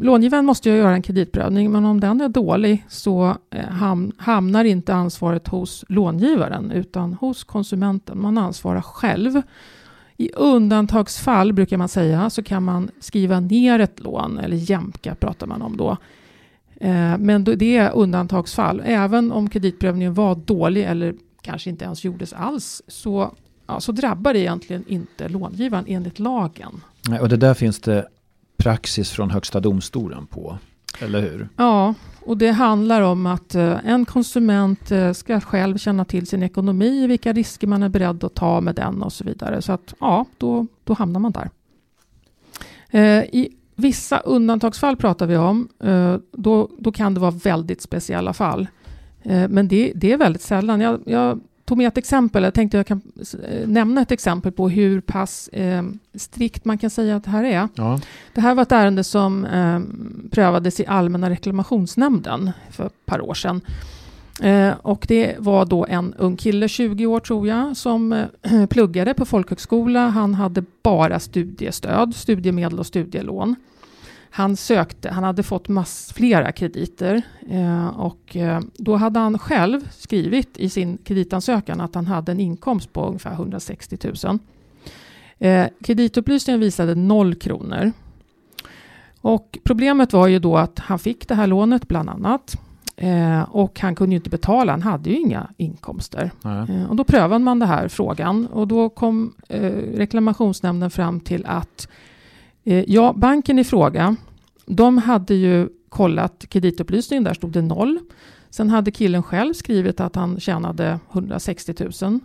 långivaren 0.01 0.45
måste 0.45 0.71
ju 0.71 0.77
göra 0.77 0.95
en 0.95 1.03
kreditprövning, 1.03 1.73
men 1.73 1.85
om 1.85 2.01
den 2.01 2.21
är 2.21 2.29
dålig 2.29 2.85
så 2.89 3.37
eh, 3.51 3.65
ham, 3.65 4.13
hamnar 4.17 4.65
inte 4.65 4.95
ansvaret 4.95 5.49
hos 5.49 5.85
långivaren 5.89 6.71
utan 6.71 7.13
hos 7.15 7.45
konsumenten. 7.45 8.21
Man 8.21 8.39
ansvarar 8.39 8.81
själv. 8.81 9.43
I 10.17 10.31
undantagsfall 10.33 11.53
brukar 11.53 11.77
man 11.77 11.89
säga 11.89 12.31
så 12.31 12.43
kan 12.43 12.63
man 12.63 12.91
skriva 13.01 13.41
ner 13.41 13.79
ett 13.79 14.01
lån 14.01 14.39
eller 14.39 14.57
jämka 14.57 15.15
pratar 15.15 15.47
man 15.47 15.63
om 15.63 15.77
då. 15.77 15.97
Eh, 16.81 17.19
men 17.19 17.45
det 17.45 17.77
är 17.77 17.93
undantagsfall. 17.93 18.83
Även 18.85 19.33
om 19.33 19.51
kreditprövningen 19.51 20.15
var 20.15 20.35
dålig 20.35 20.85
eller 20.85 21.15
kanske 21.43 21.71
inte 21.71 21.85
ens 21.85 22.05
gjordes 22.05 22.33
alls 22.33 22.83
så, 22.89 23.35
ja, 23.67 23.81
så 23.81 23.93
drabbar 23.93 24.33
det 24.33 24.39
egentligen 24.39 24.85
inte 24.89 25.29
långivaren 25.29 25.85
enligt 25.89 26.19
lagen. 26.19 26.81
Och 27.21 27.29
det 27.29 27.37
där 27.37 27.55
finns 27.55 27.81
det 27.81 28.09
praxis 28.57 29.11
från 29.11 29.31
Högsta 29.31 29.61
domstolen 29.61 30.27
på, 30.27 30.59
eller 30.99 31.21
hur? 31.21 31.49
Ja, 31.57 31.95
och 32.21 32.39
det 32.39 32.51
handlar 32.51 33.01
om 33.03 33.27
att 33.27 33.55
eh, 33.55 33.87
en 33.87 34.05
konsument 34.05 34.91
eh, 34.91 35.13
ska 35.13 35.41
själv 35.41 35.79
känna 35.79 36.05
till 36.05 36.27
sin 36.27 36.43
ekonomi, 36.43 37.07
vilka 37.07 37.33
risker 37.33 37.67
man 37.67 37.83
är 37.83 37.89
beredd 37.89 38.25
att 38.25 38.35
ta 38.35 38.61
med 38.61 38.75
den 38.75 39.03
och 39.03 39.13
så 39.13 39.25
vidare. 39.25 39.63
Så 39.63 39.73
att 39.73 39.95
ja, 40.01 40.27
då, 40.39 40.67
då 40.85 40.95
hamnar 40.95 41.21
man 41.21 41.33
där. 41.33 41.51
I 43.33 43.51
Vissa 43.81 44.19
undantagsfall 44.19 44.97
pratar 44.97 45.27
vi 45.27 45.37
om. 45.37 45.69
Eh, 45.85 46.17
då, 46.33 46.71
då 46.79 46.93
kan 46.93 47.15
det 47.15 47.21
vara 47.21 47.31
väldigt 47.31 47.83
speciella 47.83 48.33
fall. 48.33 48.69
Eh, 49.23 49.49
men 49.49 49.69
det, 49.69 49.93
det 49.95 50.13
är 50.13 50.17
väldigt 50.17 50.43
sällan. 50.43 50.81
Jag, 50.81 51.01
jag, 51.07 51.41
tog 51.71 51.79
med 51.79 51.89
ett 51.89 51.99
exempel. 51.99 52.43
Jag 52.43 52.55
tänkte 52.55 52.77
jag 52.77 52.87
kan 52.87 53.03
eh, 53.49 53.69
nämna 53.69 54.03
ett 54.03 54.13
exempel 54.13 54.53
på 54.53 54.69
hur 54.69 55.01
pass 55.01 55.49
eh, 55.49 55.83
strikt 56.15 56.65
man 56.65 56.79
kan 56.79 56.91
säga 56.91 57.17
att 57.17 57.25
det 57.25 57.31
här 57.31 57.45
är. 57.45 57.69
Ja. 57.75 58.01
Det 58.35 58.41
här 58.41 58.55
var 58.55 58.63
ett 58.63 58.73
ärende 58.73 59.05
som 59.05 59.45
eh, 59.45 59.81
prövades 60.31 60.81
i 60.81 60.87
Allmänna 60.87 61.31
reklamationsnämnden 61.31 62.51
för 62.71 62.87
ett 62.87 63.07
par 63.07 63.21
år 63.21 63.35
sedan. 63.35 63.61
Eh, 64.41 64.73
och 64.83 65.05
det 65.09 65.37
var 65.39 65.65
då 65.65 65.87
en 65.89 66.15
ung 66.15 66.37
kille, 66.37 66.69
20 66.69 67.07
år 67.07 67.21
tror 67.21 67.49
jag, 67.49 67.77
som 67.77 68.13
eh, 68.13 68.67
pluggade 68.71 69.15
på 69.15 69.25
folkhögskola. 69.25 70.09
Han 70.09 70.35
hade 70.35 70.65
bara 70.83 71.21
studiestöd, 71.21 72.15
studiemedel 72.15 72.79
och 72.79 72.87
studielån. 72.87 73.57
Han 74.33 74.57
sökte, 74.57 75.11
han 75.11 75.25
hade 75.25 75.43
fått 75.43 75.69
mass, 75.69 76.13
flera 76.17 76.53
krediter 76.53 77.23
eh, 77.51 77.89
och 77.89 78.37
eh, 78.37 78.61
då 78.77 78.97
hade 78.97 79.21
han 79.21 79.39
själv 79.39 79.89
skrivit 79.91 80.59
i 80.59 80.69
sin 80.69 80.99
kreditansökan 80.99 81.81
att 81.81 81.95
han 81.95 82.07
hade 82.07 82.33
en 82.33 82.41
inkomst 82.41 82.93
på 82.93 83.07
ungefär 83.07 83.33
160 83.33 83.99
000. 84.25 84.39
Eh, 85.39 85.67
kreditupplysningen 85.85 86.61
visade 86.61 86.95
noll 86.95 87.35
kronor. 87.35 87.93
Och 89.21 89.59
problemet 89.65 90.13
var 90.13 90.27
ju 90.27 90.39
då 90.39 90.57
att 90.57 90.79
han 90.79 90.99
fick 90.99 91.29
det 91.29 91.35
här 91.35 91.47
lånet 91.47 91.89
bland 91.89 92.11
annat. 92.11 92.57
Eh, 93.03 93.43
och 93.43 93.81
han 93.81 93.95
kunde 93.95 94.13
ju 94.13 94.17
inte 94.17 94.31
betala, 94.31 94.73
han 94.73 94.83
hade 94.83 95.11
ju 95.11 95.17
inga 95.17 95.51
inkomster. 95.57 96.31
Eh, 96.45 96.91
och 96.91 96.97
då 96.97 97.05
prövade 97.05 97.45
man 97.45 97.59
den 97.59 97.69
här 97.69 97.89
frågan 97.89 98.47
och 98.47 98.69
då 98.69 98.89
kom 98.89 99.35
eh, 99.49 99.71
reklamationsnämnden 99.95 100.91
fram 100.91 101.21
till 101.21 101.47
att 101.47 101.89
Eh, 102.65 102.85
ja, 102.87 103.13
banken 103.17 103.59
i 103.59 103.65
fråga, 103.65 104.17
de 104.67 104.99
hade 104.99 105.35
ju 105.35 105.69
kollat 105.89 106.47
kreditupplysningen, 106.49 107.25
där 107.25 107.35
stod 107.35 107.51
det 107.53 107.63
noll. 107.63 107.99
Sen 108.51 108.71
hade 108.71 108.91
killen 108.91 109.23
själv 109.23 109.55
skrivit 109.55 110.01
att 110.01 110.17
han 110.17 110.41
tjänade 110.41 110.99
160 111.13 111.75
000. 112.03 112.21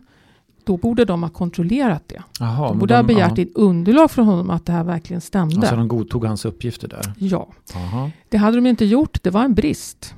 Då 0.64 0.78
borde 0.78 1.06
de 1.06 1.24
ha 1.24 1.30
kontrollerat 1.30 2.04
det. 2.08 2.24
Aha, 2.42 2.68
de 2.68 2.80
borde 2.80 2.94
de, 2.94 2.98
ha 2.98 3.04
begärt 3.04 3.38
ja. 3.38 3.46
underlag 3.56 4.12
från 4.12 4.26
honom 4.26 4.50
att 4.50 4.66
det 4.66 4.72
här 4.72 4.84
verkligen 4.84 5.22
stämde. 5.22 5.58
Alltså 5.58 5.76
de 5.76 5.88
godtog 5.88 6.26
hans 6.26 6.46
uppgifter 6.46 6.88
där? 6.88 7.14
Ja. 7.18 7.48
Aha. 7.76 8.12
Det 8.30 8.38
hade 8.38 8.58
de 8.58 8.66
inte 8.66 8.86
gjort, 8.86 9.24
det 9.24 9.30
var 9.30 9.44
en 9.44 9.54
brist. 9.54 10.16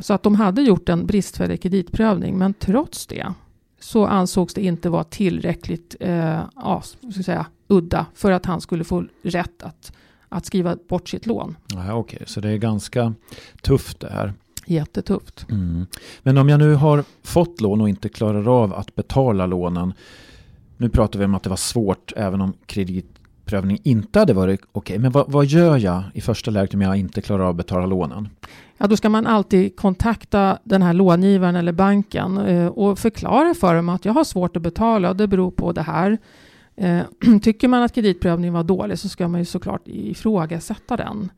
Så 0.00 0.14
att 0.14 0.22
de 0.22 0.34
hade 0.34 0.62
gjort 0.62 0.88
en 0.88 1.06
bristfällig 1.06 1.62
kreditprövning, 1.62 2.38
men 2.38 2.54
trots 2.54 3.06
det 3.06 3.32
så 3.80 4.06
ansågs 4.06 4.54
det 4.54 4.62
inte 4.62 4.90
vara 4.90 5.04
tillräckligt 5.04 5.96
eh, 6.00 6.40
ja, 6.56 6.82
ska 7.12 7.22
säga, 7.22 7.46
udda 7.68 8.06
för 8.14 8.30
att 8.30 8.46
han 8.46 8.60
skulle 8.60 8.84
få 8.84 9.04
rätt 9.22 9.62
att, 9.62 9.92
att 10.28 10.46
skriva 10.46 10.76
bort 10.88 11.08
sitt 11.08 11.26
lån. 11.26 11.56
Ja, 11.68 11.94
Okej, 11.94 12.16
okay. 12.16 12.26
så 12.26 12.40
det 12.40 12.50
är 12.50 12.56
ganska 12.56 13.14
tufft 13.62 14.00
det 14.00 14.10
här. 14.10 14.34
Jättetufft. 14.66 15.46
Mm. 15.50 15.86
Men 16.22 16.38
om 16.38 16.48
jag 16.48 16.58
nu 16.58 16.74
har 16.74 17.04
fått 17.22 17.60
lån 17.60 17.80
och 17.80 17.88
inte 17.88 18.08
klarar 18.08 18.62
av 18.62 18.74
att 18.74 18.94
betala 18.94 19.46
lånen. 19.46 19.92
Nu 20.76 20.88
pratar 20.88 21.18
vi 21.18 21.24
om 21.24 21.34
att 21.34 21.42
det 21.42 21.50
var 21.50 21.56
svårt 21.56 22.12
även 22.16 22.40
om 22.40 22.52
kredit 22.66 23.19
kreditprövning 23.50 23.78
inte 23.82 24.18
hade 24.18 24.32
varit 24.32 24.60
okej. 24.60 24.94
Okay. 24.94 24.98
Men 24.98 25.12
vad, 25.12 25.32
vad, 25.32 25.46
gör 25.46 25.76
jag 25.76 26.02
i 26.14 26.20
första 26.20 26.50
läget 26.50 26.74
om 26.74 26.80
jag 26.80 26.96
inte 26.96 27.22
klarar 27.22 27.44
av 27.44 27.50
att 27.50 27.56
betala 27.56 27.86
lånen? 27.86 28.28
Ja, 28.78 28.86
då 28.86 28.96
ska 28.96 29.08
man 29.08 29.26
alltid 29.26 29.76
kontakta 29.76 30.58
den 30.64 30.82
här 30.82 30.92
långivaren 30.92 31.56
eller 31.56 31.72
banken 31.72 32.38
eh, 32.38 32.66
och 32.66 32.98
förklara 32.98 33.54
för 33.54 33.74
dem 33.74 33.88
att 33.88 34.04
jag 34.04 34.12
har 34.12 34.24
svårt 34.24 34.56
att 34.56 34.62
betala 34.62 35.10
och 35.10 35.16
det 35.16 35.26
beror 35.26 35.50
på 35.50 35.72
det 35.72 35.82
här. 35.82 36.18
Eh, 36.76 37.00
tycker 37.42 37.68
man 37.68 37.82
att 37.82 37.94
kreditprövningen 37.94 38.54
var 38.54 38.64
dålig 38.64 38.98
så 38.98 39.08
ska 39.08 39.28
man 39.28 39.40
ju 39.40 39.44
såklart 39.44 39.82
ifrågasätta 39.84 40.96
den. 40.96 41.30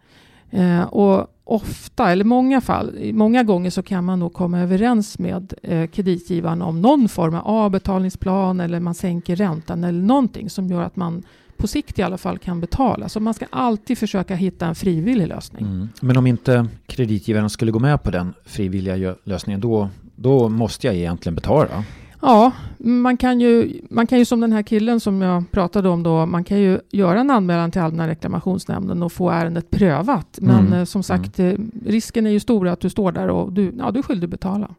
Eh, 0.51 0.83
och 0.83 1.27
ofta, 1.45 2.11
eller 2.11 2.25
många 2.25 2.61
fall, 2.61 3.13
många 3.13 3.43
gånger 3.43 3.71
så 3.71 3.83
kan 3.83 4.05
man 4.05 4.19
nog 4.19 4.33
komma 4.33 4.61
överens 4.61 5.19
med 5.19 5.55
eh, 5.63 5.87
kreditgivaren 5.87 6.63
om 6.63 6.81
någon 6.81 7.09
form 7.09 7.35
av 7.35 7.47
avbetalningsplan 7.47 8.61
eller 8.61 8.81
man 8.81 8.95
sänker 8.95 9.37
räntan 9.37 9.85
eller 9.85 10.03
någonting 10.03 10.51
som 10.51 10.69
gör 10.69 10.83
att 10.83 10.97
man 10.97 11.23
på 11.63 11.69
sikt 11.69 11.99
i 11.99 12.03
alla 12.03 12.19
fall 12.19 12.39
kan 12.39 12.61
betala. 12.61 13.09
Så 13.09 13.21
man 13.21 13.35
ska 13.35 13.47
alltid 13.51 13.99
försöka 13.99 14.35
hitta 14.35 14.67
en 14.67 14.75
frivillig 14.75 15.29
lösning. 15.29 15.65
Mm. 15.65 15.89
Men 16.01 16.17
om 16.17 16.27
inte 16.27 16.67
kreditgivaren 16.87 17.51
skulle 17.51 17.73
gå 17.73 17.79
med 17.79 18.03
på 18.03 18.11
den 18.11 18.35
frivilliga 18.45 19.15
lösningen, 19.25 19.61
då, 19.61 19.89
då 20.17 20.49
måste 20.49 20.87
jag 20.87 20.97
egentligen 20.97 21.35
betala? 21.35 21.85
Ja, 22.21 22.53
man 22.79 23.17
kan, 23.17 23.41
ju, 23.41 23.81
man 23.91 24.07
kan 24.07 24.19
ju 24.19 24.25
som 24.25 24.41
den 24.41 24.53
här 24.53 24.63
killen 24.63 25.01
som 25.01 25.23
jag 25.23 25.51
pratade 25.51 25.89
om 25.89 26.03
då, 26.03 26.27
man 26.27 26.45
kan 26.45 26.59
ju 26.59 26.81
göra 26.91 27.21
en 27.21 27.31
anmälan 27.31 27.71
till 27.71 27.81
Allmänna 27.81 28.09
reklamationsnämnden 28.09 29.03
och 29.03 29.13
få 29.13 29.31
ärendet 29.31 29.71
prövat. 29.71 30.39
Men 30.41 30.67
mm. 30.67 30.73
Eh, 30.73 30.85
som 30.85 31.03
sagt, 31.03 31.39
mm. 31.39 31.71
Eh, 31.85 31.91
risken 31.91 32.27
är 32.27 32.31
ju 32.31 32.41
stor 32.41 32.69
att 32.69 32.81
du 32.81 32.91
står 32.91 33.13
där 33.13 33.29
och 33.29 33.53
du, 33.53 33.75
ja, 33.79 33.91
du 33.91 33.99
är 33.99 34.03
skyldig 34.03 34.29
betala. 34.29 34.75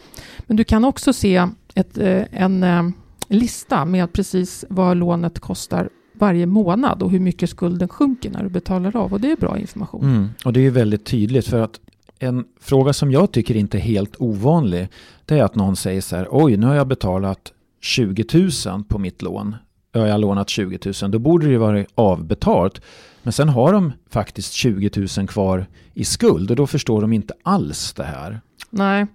Men 0.47 0.57
du 0.57 0.63
kan 0.63 0.85
också 0.85 1.13
se 1.13 1.47
ett, 1.75 1.97
eh, 1.97 2.23
en 2.31 2.93
lista 3.27 3.85
med 3.85 4.13
precis 4.13 4.65
vad 4.69 4.97
lånet 4.97 5.39
kostar 5.39 5.89
varje 6.13 6.45
månad 6.45 7.03
och 7.03 7.11
hur 7.11 7.19
mycket 7.19 7.49
skulden 7.49 7.87
sjunker 7.87 8.29
när 8.29 8.43
du 8.43 8.49
betalar 8.49 8.95
av. 8.95 9.13
Och 9.13 9.21
det 9.21 9.31
är 9.31 9.35
bra 9.35 9.57
information. 9.57 10.03
Mm, 10.03 10.29
och 10.45 10.53
det 10.53 10.65
är 10.65 10.71
väldigt 10.71 11.05
tydligt 11.05 11.47
för 11.47 11.59
att 11.59 11.79
en 12.19 12.45
fråga 12.59 12.93
som 12.93 13.11
jag 13.11 13.31
tycker 13.31 13.55
inte 13.55 13.77
är 13.77 13.81
helt 13.81 14.15
ovanlig 14.19 14.87
det 15.25 15.39
är 15.39 15.43
att 15.43 15.55
någon 15.55 15.75
säger 15.75 16.01
så 16.01 16.15
här 16.15 16.27
oj 16.31 16.57
nu 16.57 16.67
har 16.67 16.75
jag 16.75 16.87
betalat 16.87 17.51
20 17.81 18.25
000 18.65 18.83
på 18.83 18.99
mitt 18.99 19.21
lån. 19.21 19.55
Jag 19.91 20.11
har 20.11 20.17
lånat 20.17 20.49
20 20.49 20.79
000 21.01 21.11
då 21.11 21.19
borde 21.19 21.45
det 21.45 21.51
ju 21.51 21.57
vara 21.57 21.85
avbetalt. 21.95 22.81
Men 23.23 23.33
sen 23.33 23.49
har 23.49 23.73
de 23.73 23.93
faktiskt 24.09 24.53
20 24.53 25.07
000 25.17 25.27
kvar 25.27 25.65
i 25.93 26.05
skuld 26.05 26.49
och 26.49 26.55
då 26.55 26.67
förstår 26.67 27.01
de 27.01 27.13
inte 27.13 27.33
alls 27.43 27.93
det 27.93 28.03
här. 28.03 28.41
Nej, 28.69 29.07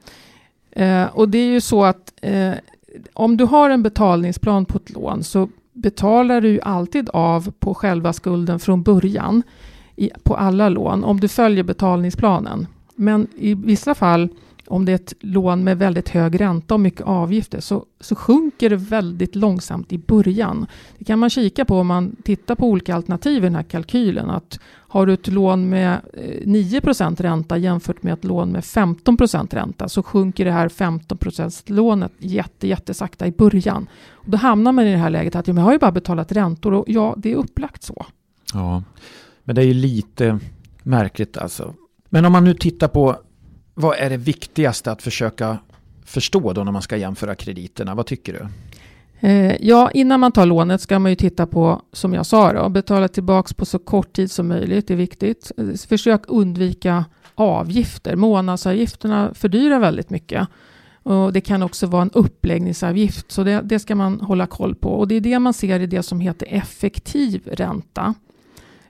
eh, 0.70 1.04
och 1.04 1.28
det 1.28 1.38
är 1.38 1.52
ju 1.52 1.60
så 1.60 1.84
att 1.84 2.12
eh, 2.22 2.52
om 3.12 3.36
du 3.36 3.44
har 3.44 3.70
en 3.70 3.82
betalningsplan 3.82 4.64
på 4.64 4.78
ett 4.78 4.90
lån 4.90 5.24
så 5.24 5.48
betalar 5.72 6.40
du 6.40 6.60
alltid 6.60 7.10
av 7.10 7.52
på 7.58 7.74
själva 7.74 8.12
skulden 8.12 8.58
från 8.60 8.82
början 8.82 9.42
i, 9.96 10.10
på 10.22 10.36
alla 10.36 10.68
lån 10.68 11.04
om 11.04 11.20
du 11.20 11.28
följer 11.28 11.64
betalningsplanen. 11.64 12.66
Men 12.96 13.26
i 13.36 13.54
vissa 13.54 13.94
fall 13.94 14.28
om 14.66 14.84
det 14.84 14.92
är 14.92 14.96
ett 14.96 15.14
lån 15.20 15.64
med 15.64 15.78
väldigt 15.78 16.08
hög 16.08 16.40
ränta 16.40 16.74
och 16.74 16.80
mycket 16.80 17.06
avgifter 17.06 17.60
så, 17.60 17.86
så 18.00 18.14
sjunker 18.14 18.70
det 18.70 18.76
väldigt 18.76 19.36
långsamt 19.36 19.92
i 19.92 19.98
början. 19.98 20.66
Det 20.98 21.04
kan 21.04 21.18
man 21.18 21.30
kika 21.30 21.64
på 21.64 21.78
om 21.78 21.86
man 21.86 22.16
tittar 22.24 22.54
på 22.54 22.66
olika 22.66 22.94
alternativ 22.94 23.36
i 23.36 23.46
den 23.46 23.54
här 23.54 23.62
kalkylen. 23.62 24.30
Att 24.30 24.60
har 24.64 25.06
du 25.06 25.12
ett 25.12 25.28
lån 25.28 25.68
med 25.68 26.00
eh, 26.12 26.46
9 26.46 26.80
ränta 27.16 27.56
jämfört 27.56 28.02
med 28.02 28.12
ett 28.12 28.24
lån 28.24 28.52
med 28.52 28.62
15% 28.62 29.54
ränta 29.54 29.88
så 29.88 30.02
sjunker 30.02 30.44
det 30.44 30.52
här 30.52 30.68
15% 30.68 31.72
lånet 31.72 32.12
jätte, 32.18 32.68
jättesakta 32.68 33.26
i 33.26 33.32
början. 33.32 33.88
Och 34.12 34.30
då 34.30 34.36
hamnar 34.36 34.72
man 34.72 34.86
i 34.86 34.92
det 34.92 34.98
här 34.98 35.10
läget 35.10 35.34
att 35.34 35.48
ja, 35.48 35.54
jag 35.54 35.62
har 35.62 35.72
ju 35.72 35.78
bara 35.78 35.92
betalat 35.92 36.32
räntor 36.32 36.74
och 36.74 36.84
ja, 36.86 37.14
det 37.16 37.32
är 37.32 37.36
upplagt 37.36 37.82
så. 37.82 38.06
Ja, 38.54 38.82
men 39.44 39.54
det 39.54 39.62
är 39.62 39.66
ju 39.66 39.74
lite 39.74 40.38
märkligt 40.82 41.36
alltså. 41.36 41.74
Men 42.14 42.24
om 42.24 42.32
man 42.32 42.44
nu 42.44 42.54
tittar 42.54 42.88
på 42.88 43.16
vad 43.74 43.96
är 43.96 44.10
det 44.10 44.16
viktigaste 44.16 44.92
att 44.92 45.02
försöka 45.02 45.58
förstå 46.04 46.52
då 46.52 46.64
när 46.64 46.72
man 46.72 46.82
ska 46.82 46.96
jämföra 46.96 47.34
krediterna? 47.34 47.94
Vad 47.94 48.06
tycker 48.06 48.32
du? 48.32 48.48
Eh, 49.28 49.56
ja, 49.60 49.90
innan 49.90 50.20
man 50.20 50.32
tar 50.32 50.46
lånet 50.46 50.80
ska 50.80 50.98
man 50.98 51.12
ju 51.12 51.16
titta 51.16 51.46
på, 51.46 51.82
som 51.92 52.14
jag 52.14 52.26
sa, 52.26 52.52
då, 52.52 52.68
betala 52.68 53.08
tillbaka 53.08 53.54
på 53.54 53.64
så 53.64 53.78
kort 53.78 54.12
tid 54.12 54.30
som 54.30 54.48
möjligt. 54.48 54.88
Det 54.88 54.94
är 54.94 54.98
viktigt. 54.98 55.52
Eh, 55.58 55.88
försök 55.88 56.22
undvika 56.28 57.04
avgifter. 57.34 58.16
Månadsavgifterna 58.16 59.34
fördyrar 59.34 59.78
väldigt 59.78 60.10
mycket. 60.10 60.48
Och 61.02 61.32
det 61.32 61.40
kan 61.40 61.62
också 61.62 61.86
vara 61.86 62.02
en 62.02 62.10
uppläggningsavgift, 62.10 63.32
så 63.32 63.44
det, 63.44 63.60
det, 63.64 63.78
ska 63.78 63.94
man 63.94 64.20
hålla 64.20 64.46
koll 64.46 64.74
på. 64.74 64.88
Och 64.88 65.08
det 65.08 65.14
är 65.14 65.20
det 65.20 65.38
man 65.38 65.54
ser 65.54 65.80
i 65.80 65.86
det 65.86 66.02
som 66.02 66.20
heter 66.20 66.46
effektiv 66.50 67.48
ränta. 67.52 68.14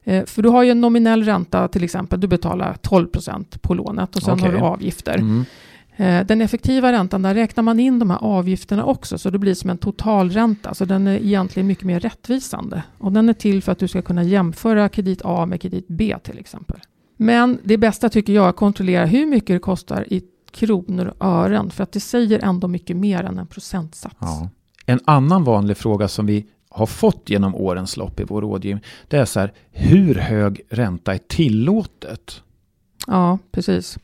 Eh, 0.05 0.25
för 0.25 0.43
du 0.43 0.49
har 0.49 0.62
ju 0.62 0.71
en 0.71 0.81
nominell 0.81 1.25
ränta 1.25 1.69
till 1.69 1.85
exempel, 1.85 2.21
du 2.21 2.29
betalar 2.29 2.77
12 2.83 3.07
procent 3.07 3.62
på 3.62 3.75
lånet 3.75 4.17
och 4.17 4.23
sen 4.23 4.35
okay. 4.35 4.51
har 4.51 4.59
du 4.59 4.65
avgifter. 4.65 5.15
Mm. 5.15 5.45
Eh, 5.97 6.27
den 6.27 6.41
effektiva 6.41 6.93
räntan, 6.93 7.23
där 7.23 7.35
räknar 7.35 7.62
man 7.62 7.81
in 7.81 7.99
de 7.99 8.11
här 8.11 8.19
avgifterna 8.23 8.85
också, 8.85 9.19
så 9.19 9.31
det 9.31 9.38
blir 9.38 9.55
som 9.55 9.71
en 9.71 9.79
totalränta. 9.79 10.75
Så 10.75 10.85
den 10.85 11.07
är 11.07 11.17
egentligen 11.17 11.67
mycket 11.67 11.85
mer 11.85 12.01
rättvisande. 12.01 12.83
Och 12.99 13.12
den 13.12 13.29
är 13.29 13.33
till 13.33 13.62
för 13.62 13.73
att 13.73 13.79
du 13.79 13.88
ska 13.88 14.03
kunna 14.03 14.23
jämföra 14.23 14.88
kredit 14.88 15.21
A 15.25 15.47
med 15.47 15.61
kredit 15.61 15.88
B 15.88 16.17
till 16.23 16.38
exempel. 16.38 16.81
Men 17.17 17.59
det 17.65 17.79
bästa 17.79 18.09
tycker 18.09 18.33
jag 18.33 18.45
är 18.45 18.49
att 18.49 18.57
kontrollera 18.57 19.07
hur 19.07 19.27
mycket 19.27 19.57
det 19.57 19.59
kostar 19.59 20.12
i 20.12 20.23
kronor 20.51 21.15
och 21.19 21.27
ören, 21.27 21.71
för 21.71 21.83
att 21.83 21.93
det 21.93 22.01
säger 22.01 22.45
ändå 22.45 22.69
mycket 22.69 22.97
mer 22.97 23.23
än 23.23 23.38
en 23.38 23.47
procentsats. 23.47 24.17
Ja. 24.19 24.49
En 24.87 25.01
annan 25.05 25.45
vanlig 25.45 25.77
fråga 25.77 26.09
som 26.09 26.27
vi 26.27 26.47
har 26.75 26.87
fått 26.87 27.31
genom 27.31 27.55
årens 27.55 27.97
lopp 27.97 28.21
i 28.21 28.25
vår 28.25 28.41
rådgivning, 28.41 28.85
det 29.09 29.17
är 29.17 29.25
så 29.25 29.41
här, 29.41 29.53
hur 29.71 30.15
hög 30.15 30.61
ränta 30.69 31.15
är 31.15 31.19
tillåtet? 31.19 32.43
Ja, 33.07 33.39
precis. 33.51 33.99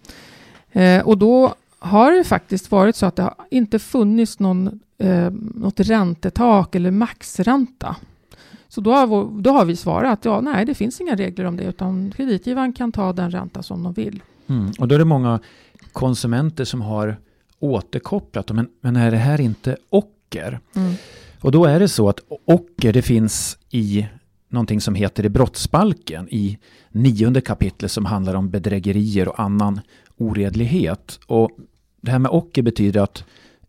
Eh, 0.73 1.07
och 1.07 1.19
då 1.19 1.55
har 1.79 2.13
det 2.13 2.25
faktiskt 2.25 2.71
varit 2.71 2.97
så 2.97 3.07
att 3.07 3.17
det 3.17 3.23
har 3.23 3.35
inte 3.51 3.79
funnits 3.79 4.39
någon, 4.39 4.81
eh, 4.99 5.31
något 5.55 5.81
räntetak 5.81 6.75
eller 6.75 6.91
maxränta. 6.91 7.97
Så 8.69 8.81
då 8.81 8.93
har, 8.93 9.41
då 9.43 9.51
har 9.51 9.65
vi 9.65 9.77
svarat 9.77 10.25
ja, 10.25 10.41
nej, 10.41 10.65
det 10.65 10.75
finns 10.75 11.01
inga 11.01 11.15
regler 11.17 11.45
om 11.45 11.57
det, 11.57 11.65
utan 11.65 12.13
kreditgivaren 12.17 12.73
kan 12.73 12.93
ta 12.93 13.13
den 13.13 13.31
ränta 13.31 13.63
som 13.63 13.83
de 13.83 13.93
vill. 13.93 14.23
Mm. 14.47 14.73
Och 14.79 14.89
då 14.89 14.95
är 14.95 14.99
det 14.99 15.05
många 15.05 15.41
konsumenter 15.93 16.65
som 16.65 16.81
har 16.81 17.17
återkopplat, 17.59 18.51
men, 18.51 18.69
men 18.81 18.97
är 18.97 19.11
det 19.11 19.17
här 19.17 19.41
inte 19.41 19.77
ocker? 19.91 20.61
Mm. 20.77 20.95
Och 21.41 21.53
då 21.53 21.65
är 21.65 21.81
det 21.81 21.89
så 21.89 22.09
att 22.09 22.21
ocker, 22.45 22.93
det 22.93 23.03
finns 23.03 23.59
i 23.71 24.07
någonting 24.49 24.81
som 24.81 24.95
heter 24.95 25.25
i 25.25 25.29
brottsbalken 25.29 26.29
i 26.29 26.59
nionde 26.91 27.41
kapitlet 27.41 27.91
som 27.91 28.05
handlar 28.05 28.35
om 28.35 28.51
bedrägerier 28.51 29.29
och 29.29 29.41
annan 29.41 29.81
oredlighet. 30.17 31.21
Och 31.27 31.51
det 32.01 32.11
här 32.11 32.19
med 32.19 32.31
ocker 32.31 32.63
betyder 32.63 33.01
att 33.01 33.25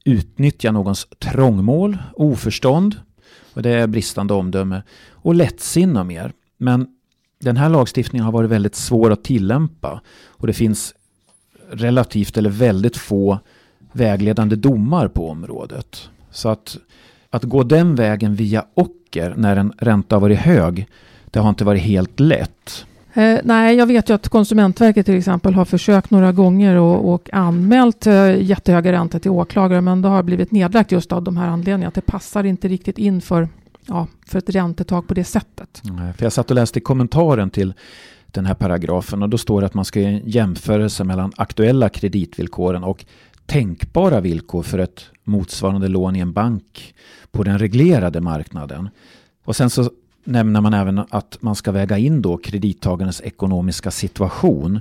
utnyttja 0.05 0.71
någons 0.71 1.07
trångmål, 1.19 1.97
oförstånd, 2.13 2.95
och 3.53 3.61
det 3.61 3.69
är 3.69 3.87
bristande 3.87 4.33
omdöme, 4.33 4.83
och 5.11 5.35
lättsinne 5.35 5.99
och 5.99 6.05
mer. 6.05 6.33
Men 6.57 6.87
den 7.39 7.57
här 7.57 7.69
lagstiftningen 7.69 8.25
har 8.25 8.31
varit 8.31 8.49
väldigt 8.49 8.75
svår 8.75 9.11
att 9.11 9.23
tillämpa 9.23 10.01
och 10.27 10.47
det 10.47 10.53
finns 10.53 10.93
relativt 11.71 12.37
eller 12.37 12.49
väldigt 12.49 12.97
få 12.97 13.39
vägledande 13.91 14.55
domar 14.55 15.07
på 15.07 15.29
området. 15.29 16.09
Så 16.31 16.49
att, 16.49 16.77
att 17.29 17.43
gå 17.43 17.63
den 17.63 17.95
vägen 17.95 18.35
via 18.35 18.65
ocker 18.73 19.33
när 19.37 19.55
en 19.55 19.73
ränta 19.77 20.15
har 20.15 20.21
varit 20.21 20.39
hög, 20.39 20.87
det 21.25 21.39
har 21.39 21.49
inte 21.49 21.63
varit 21.63 21.81
helt 21.81 22.19
lätt. 22.19 22.85
Eh, 23.13 23.39
nej, 23.43 23.75
jag 23.75 23.85
vet 23.85 24.09
ju 24.09 24.13
att 24.13 24.29
Konsumentverket 24.29 25.05
till 25.05 25.17
exempel 25.17 25.53
har 25.53 25.65
försökt 25.65 26.11
några 26.11 26.31
gånger 26.31 26.75
och, 26.75 27.13
och 27.13 27.29
anmält 27.33 28.07
eh, 28.07 28.41
jättehöga 28.41 28.91
räntor 28.91 29.19
till 29.19 29.31
åklagare, 29.31 29.81
men 29.81 30.01
det 30.01 30.07
har 30.07 30.23
blivit 30.23 30.51
nedlagt 30.51 30.91
just 30.91 31.11
av 31.11 31.23
de 31.23 31.37
här 31.37 31.47
anledningarna. 31.47 31.87
Att 31.87 31.93
det 31.93 32.01
passar 32.01 32.43
inte 32.43 32.67
riktigt 32.67 32.97
in 32.97 33.21
för, 33.21 33.47
ja, 33.85 34.07
för 34.27 34.37
ett 34.37 34.49
räntetak 34.49 35.07
på 35.07 35.13
det 35.13 35.23
sättet. 35.23 35.81
Nej, 35.83 36.13
för 36.13 36.25
jag 36.25 36.33
satt 36.33 36.49
och 36.49 36.55
läste 36.55 36.79
kommentaren 36.79 37.49
till 37.49 37.73
den 38.31 38.45
här 38.45 38.53
paragrafen 38.53 39.23
och 39.23 39.29
då 39.29 39.37
står 39.37 39.61
det 39.61 39.67
att 39.67 39.73
man 39.73 39.85
ska 39.85 39.99
göra 39.99 40.11
en 40.11 40.21
jämförelse 40.25 41.03
mellan 41.03 41.31
aktuella 41.37 41.89
kreditvillkoren 41.89 42.83
och 42.83 43.05
tänkbara 43.49 44.19
villkor 44.19 44.63
för 44.63 44.79
ett 44.79 45.05
motsvarande 45.23 45.87
lån 45.87 46.15
i 46.15 46.19
en 46.19 46.33
bank 46.33 46.95
på 47.31 47.43
den 47.43 47.59
reglerade 47.59 48.21
marknaden. 48.21 48.89
Och 49.43 49.55
sen 49.55 49.69
så 49.69 49.91
nämner 50.23 50.61
man 50.61 50.73
även 50.73 50.99
att 51.09 51.37
man 51.39 51.55
ska 51.55 51.71
väga 51.71 51.97
in 51.97 52.21
då 52.21 52.37
kredittagarens 52.37 53.21
ekonomiska 53.21 53.91
situation. 53.91 54.79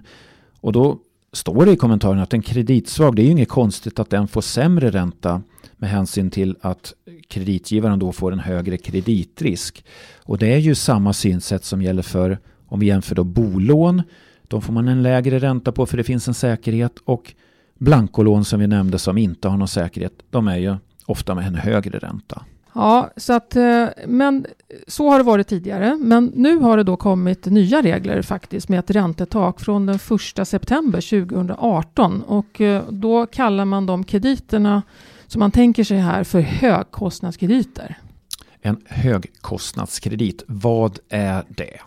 Och 0.61 0.73
då 0.73 0.99
står 1.33 1.65
det 1.65 1.73
i 1.73 1.77
kommentaren 1.77 2.19
att 2.19 2.35
en 2.35 2.43
kreditsvag, 2.43 3.17
det 3.17 3.23
är 3.23 3.25
ju 3.25 3.31
inget 3.31 3.49
konstigt 3.49 3.99
att 3.99 4.11
den 4.11 4.29
får 4.29 4.41
sämre 4.41 4.91
ränta 4.91 5.43
med 5.77 5.91
hänsyn 5.91 6.31
till 6.31 6.57
att 6.61 6.95
kreditgivaren 7.29 7.99
då 7.99 8.13
får 8.13 8.33
en 8.33 8.39
högre 8.39 8.77
kreditrisk. 8.77 9.85
Och 10.25 10.39
det 10.39 10.55
är 10.55 10.59
ju 10.59 10.75
samma 10.75 11.13
synsätt 11.13 11.65
som 11.65 11.83
gäller 11.83 12.03
för 12.03 12.39
om 12.67 12.81
vi 12.81 12.87
jämför 12.87 13.15
då 13.15 13.25
bolån. 13.25 14.03
De 14.49 14.63
får 14.63 14.73
man 14.73 14.89
en 14.89 15.03
lägre 15.03 15.39
ränta 15.39 15.73
på 15.73 15.87
för 15.87 15.97
det 15.97 16.05
finns 16.05 16.29
en 16.29 16.35
säkerhet 16.35 16.99
och 17.05 17.35
blankolån 17.79 18.45
som 18.45 18.61
vi 18.61 18.67
nämnde 18.67 18.99
som 18.99 19.19
inte 19.19 19.49
har 19.49 19.57
någon 19.57 19.69
säkerhet. 19.69 20.13
De 20.31 20.49
är 20.49 20.57
ju 20.57 20.77
ofta 21.07 21.35
med 21.35 21.47
en 21.47 21.55
högre 21.55 21.99
ränta. 21.99 22.43
Ja, 22.73 23.11
så 23.17 23.33
att, 23.33 23.57
eh, 23.57 23.87
men 24.07 24.47
så 24.87 25.11
har 25.11 25.19
det 25.19 25.25
varit 25.25 25.49
tidigare. 25.49 25.97
Men 25.97 26.33
nu 26.35 26.57
har 26.59 26.77
det 26.77 26.83
då 26.83 26.97
kommit 26.97 27.47
nya 27.47 27.83
regler 27.83 28.23
faktiskt 28.23 28.69
med 28.69 28.79
ett 28.79 28.91
räntetak 28.91 29.61
från 29.61 29.87
den 29.87 29.99
1 30.39 30.45
september 30.49 31.01
2018 31.01 32.23
och 32.23 32.61
eh, 32.61 32.83
då 32.91 33.27
kallar 33.27 33.65
man 33.65 33.87
de 33.87 34.05
krediterna 34.05 34.83
som 35.27 35.41
man 35.41 35.51
tänker 35.51 35.85
sig 35.85 35.99
här 35.99 36.25
för 36.25 36.41
högkostnadskrediter. 36.41 37.99
En 38.61 38.81
högkostnadskredit, 38.87 40.43
vad 40.47 40.99
är 41.09 41.45
det? 41.49 41.79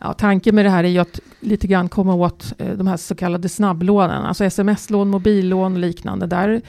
Ja, 0.00 0.12
tanken 0.12 0.54
med 0.54 0.64
det 0.64 0.70
här 0.70 0.84
är 0.84 0.88
ju 0.88 0.98
att 0.98 1.20
lite 1.40 1.66
grann 1.66 1.88
komma 1.88 2.14
åt 2.14 2.52
eh, 2.58 2.72
de 2.76 2.86
här 2.86 2.96
så 2.96 3.14
kallade 3.14 3.48
snabblånen, 3.48 4.22
alltså 4.22 4.44
sms-lån, 4.44 5.08
mobillån 5.08 5.72
och 5.72 5.78
liknande. 5.78 6.26
Där 6.26 6.62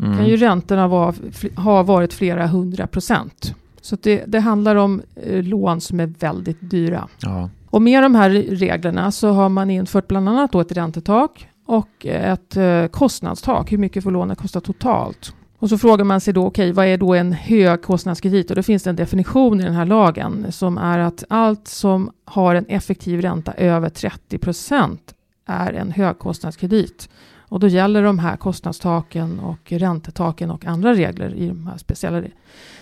mm. 0.00 0.16
kan 0.16 0.26
ju 0.26 0.36
räntorna 0.36 0.88
vara, 0.88 1.14
ha 1.56 1.82
varit 1.82 2.14
flera 2.14 2.46
hundra 2.46 2.86
procent. 2.86 3.54
Så 3.80 3.96
det, 4.02 4.24
det, 4.26 4.40
handlar 4.40 4.76
om 4.76 5.02
eh, 5.14 5.42
lån 5.42 5.80
som 5.80 6.00
är 6.00 6.06
väldigt 6.06 6.58
dyra. 6.60 7.08
Ja. 7.18 7.50
Och 7.70 7.82
med 7.82 8.02
de 8.02 8.14
här 8.14 8.30
reglerna 8.30 9.12
så 9.12 9.28
har 9.28 9.48
man 9.48 9.70
infört 9.70 10.08
bland 10.08 10.28
annat 10.28 10.52
då 10.52 10.60
ett 10.60 10.72
räntetak 10.72 11.48
och 11.66 12.06
ett 12.06 12.56
eh, 12.56 12.86
kostnadstak. 12.86 13.72
Hur 13.72 13.78
mycket 13.78 14.02
får 14.02 14.10
lånet 14.10 14.38
kosta 14.38 14.60
totalt? 14.60 15.34
Och 15.58 15.68
så 15.68 15.78
frågar 15.78 16.04
man 16.04 16.20
sig 16.20 16.34
då, 16.34 16.46
okej, 16.46 16.70
okay, 16.70 16.72
vad 16.72 16.86
är 16.86 16.98
då 16.98 17.14
en 17.14 17.32
högkostnadskredit? 17.32 18.50
Och 18.50 18.56
då 18.56 18.62
finns 18.62 18.82
det 18.82 18.90
en 18.90 18.96
definition 18.96 19.60
i 19.60 19.64
den 19.64 19.74
här 19.74 19.86
lagen 19.86 20.52
som 20.52 20.78
är 20.78 20.98
att 20.98 21.24
allt 21.28 21.68
som 21.68 22.10
har 22.24 22.54
en 22.54 22.66
effektiv 22.66 23.20
ränta 23.20 23.52
över 23.52 23.88
30 23.88 24.38
procent 24.38 25.14
är 25.46 25.72
en 25.72 25.92
högkostnadskredit. 25.92 27.08
Och 27.48 27.60
då 27.60 27.68
gäller 27.68 28.02
de 28.02 28.18
här 28.18 28.36
kostnadstaken 28.36 29.40
och 29.40 29.72
räntetaken 29.72 30.50
och 30.50 30.64
andra 30.64 30.94
regler 30.94 31.34
i 31.34 31.48
de 31.48 31.66
här 31.66 31.78
speciella, 31.78 32.22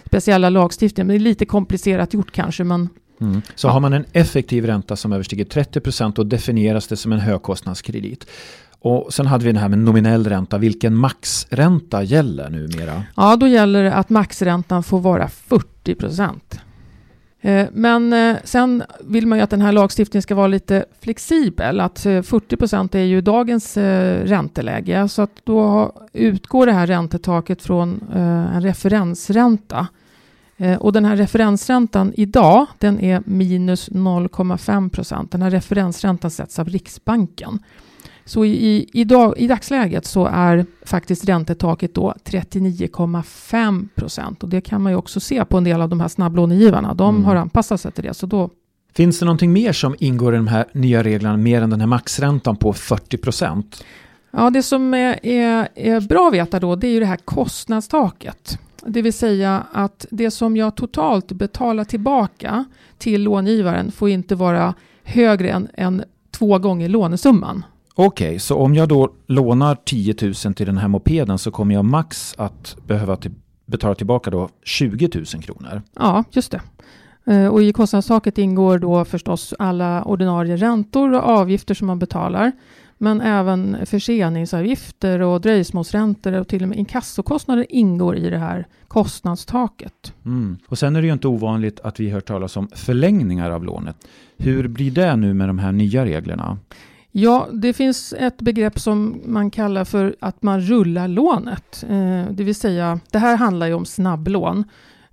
speciella 0.07 0.51
lagstiftningarna. 0.51 1.07
Men 1.07 1.17
det 1.17 1.23
är 1.23 1.25
lite 1.25 1.47
komplicerat 1.47 2.15
gjort 2.15 2.33
kanske, 2.33 2.65
men 2.65 2.89
Mm. 3.21 3.43
Så 3.55 3.67
ja. 3.67 3.73
har 3.73 3.81
man 3.81 3.93
en 3.93 4.05
effektiv 4.13 4.67
ränta 4.67 4.97
som 4.97 5.13
överstiger 5.13 5.45
30 5.45 5.81
procent 5.81 6.17
då 6.17 6.25
definieras 6.25 6.87
det 6.87 6.97
som 6.97 7.13
en 7.13 7.21
högkostnadskredit. 7.21 8.27
Och 8.85 9.15
sen 9.15 9.27
hade 9.27 9.45
vi 9.45 9.53
det 9.53 9.59
här 9.59 9.69
med 9.69 9.79
nominell 9.79 10.27
ränta. 10.27 10.59
Vilken 10.59 10.95
maxränta 10.95 12.03
gäller 12.03 12.51
numera? 12.51 13.03
Ja, 13.17 13.37
då 13.37 13.47
gäller 13.47 13.83
det 13.83 13.95
att 13.95 14.11
maxräntan 14.11 14.83
får 14.83 15.01
vara 15.01 15.29
40 15.29 15.95
procent. 15.95 16.61
Eh, 17.41 17.67
men 17.73 18.13
eh, 18.13 18.37
sen 18.45 18.83
vill 19.01 19.27
man 19.27 19.39
ju 19.39 19.45
att 19.45 19.51
den 19.51 19.61
här 19.61 19.73
lagstiftningen 19.73 20.23
ska 20.23 20.35
vara 20.35 20.47
lite 20.47 20.85
flexibel. 21.01 21.81
Att 21.81 22.07
eh, 22.07 22.23
40 22.23 22.57
procent 22.57 22.95
är 22.95 23.03
ju 23.03 23.21
dagens 23.21 23.77
ränteläge. 23.77 25.09
Så 25.09 25.23
att 25.23 25.41
då 25.45 25.93
utgår 26.13 26.67
det 26.67 26.73
här 26.73 26.87
räntetaket 26.87 27.63
från 27.63 28.03
en 28.55 28.63
referensränta. 28.63 29.87
Och 30.79 30.93
den 30.93 31.05
här 31.05 31.17
referensräntan 31.17 32.13
idag, 32.17 32.67
den 32.79 33.01
är 33.01 33.23
minus 33.27 33.91
0,5 33.91 34.91
procent. 34.91 35.31
Den 35.31 35.43
här 35.43 35.51
referensräntan 35.51 36.31
sätts 36.31 36.59
av 36.59 36.69
Riksbanken. 36.69 37.59
Så 38.25 38.45
i, 38.45 38.91
i, 38.93 39.05
dag, 39.05 39.35
i 39.37 39.47
dagsläget 39.47 40.07
så 40.07 40.27
är 40.27 40.67
faktiskt 40.83 41.29
räntetaket 41.29 41.95
då 41.95 42.15
39,5 42.25 43.89
procent. 43.95 44.43
Och 44.43 44.49
det 44.49 44.61
kan 44.61 44.83
man 44.83 44.93
ju 44.93 44.99
också 44.99 45.21
se 45.21 45.45
på 45.45 45.59
en 45.59 45.65
del 45.65 45.81
av 45.81 45.89
de 45.89 46.01
här 46.01 46.09
snabblånegivarna. 46.09 46.95
De 46.95 47.15
mm. 47.15 47.25
har 47.25 47.37
anpassat 47.37 47.81
sig 47.81 47.93
till 47.93 48.05
det. 48.05 48.15
Så 48.15 48.27
då... 48.27 48.51
Finns 48.95 49.19
det 49.19 49.25
någonting 49.25 49.53
mer 49.53 49.73
som 49.73 49.97
ingår 49.99 50.35
i 50.35 50.37
de 50.37 50.47
här 50.47 50.67
nya 50.73 51.03
reglerna 51.03 51.37
mer 51.37 51.63
än 51.63 51.71
den 51.71 51.81
här 51.81 51.87
maxräntan 51.87 52.57
på 52.57 52.73
40 52.73 53.17
procent? 53.17 53.85
Ja, 54.31 54.51
det 54.51 54.63
som 54.63 54.95
är, 54.95 55.27
är, 55.27 55.69
är 55.75 56.01
bra 56.01 56.29
att 56.29 56.35
veta 56.35 56.61
då, 56.61 56.77
det 56.77 56.87
är 56.87 56.91
ju 56.91 57.01
det 57.01 57.07
här 57.07 57.17
kostnadstaket. 57.17 58.59
Det 58.87 59.03
vill 59.03 59.13
säga 59.13 59.67
att 59.73 60.07
det 60.11 60.31
som 60.31 60.57
jag 60.57 60.75
totalt 60.75 61.33
betalar 61.33 61.85
tillbaka 61.85 62.65
till 62.99 63.23
långivaren 63.23 63.93
får 63.93 64.09
inte 64.09 64.35
vara 64.35 64.75
högre 65.03 65.51
än, 65.51 65.69
än 65.75 66.05
två 66.31 66.59
gånger 66.59 66.89
lånesumman. 66.89 67.65
Okej, 67.97 68.29
okay, 68.29 68.39
så 68.39 68.57
om 68.57 68.75
jag 68.75 68.89
då 68.89 69.13
lånar 69.27 69.75
10 69.85 70.15
000 70.23 70.35
till 70.35 70.67
den 70.67 70.79
här 70.79 70.89
mopeden 70.89 71.39
så 71.39 71.51
kommer 71.51 71.75
jag 71.75 71.85
max 71.85 72.35
att 72.39 72.77
behöva 72.87 73.17
till, 73.17 73.33
betala 73.67 73.95
tillbaka 73.95 74.31
då 74.31 74.49
20 74.65 75.09
000 75.15 75.25
kronor? 75.25 75.83
Ja, 75.99 76.25
just 76.31 76.51
det. 76.53 76.61
Eh, 77.33 77.47
och 77.47 77.63
i 77.63 77.73
kostnadstaket 77.73 78.39
ingår 78.39 78.79
då 78.79 79.05
förstås 79.05 79.55
alla 79.59 80.05
ordinarie 80.05 80.57
räntor 80.57 81.13
och 81.13 81.23
avgifter 81.23 81.75
som 81.75 81.87
man 81.87 81.99
betalar. 81.99 82.53
Men 82.99 83.21
även 83.21 83.87
förseningsavgifter 83.87 85.21
och 85.21 85.41
dröjsmålsräntor 85.41 86.33
och 86.33 86.49
till 86.49 86.63
och 86.63 86.69
med 86.69 86.79
inkassokostnader 86.79 87.67
ingår 87.69 88.17
i 88.17 88.31
det 88.31 88.39
här 88.39 88.67
kostnadstaket. 88.89 90.13
Mm. 90.25 90.57
Och 90.69 90.79
sen 90.79 90.97
är 90.97 91.01
det 91.01 91.07
ju 91.07 91.13
inte 91.13 91.29
ovanligt 91.29 91.81
att 91.81 92.01
vi 92.01 92.11
hör 92.11 92.21
talas 92.21 92.57
om 92.57 92.69
förlängningar 92.75 93.51
av 93.51 93.65
lånet. 93.65 93.97
Hur 94.37 94.69
blir 94.69 94.91
det 94.91 95.17
nu 95.17 95.35
med 95.35 95.49
de 95.49 95.59
här 95.59 95.73
nya 95.73 96.05
reglerna? 96.05 96.59
Ja, 97.17 97.49
det 97.53 97.73
finns 97.73 98.15
ett 98.19 98.39
begrepp 98.39 98.79
som 98.79 99.23
man 99.25 99.51
kallar 99.51 99.85
för 99.85 100.17
att 100.21 100.43
man 100.43 100.61
rullar 100.61 101.09
lånet. 101.09 101.85
Eh, 101.89 102.25
det 102.31 102.45
vill 102.45 102.55
säga, 102.55 103.01
det 103.11 103.19
här 103.19 103.37
handlar 103.37 103.67
ju 103.67 103.75
om 103.75 103.85
snabblån. 103.85 104.65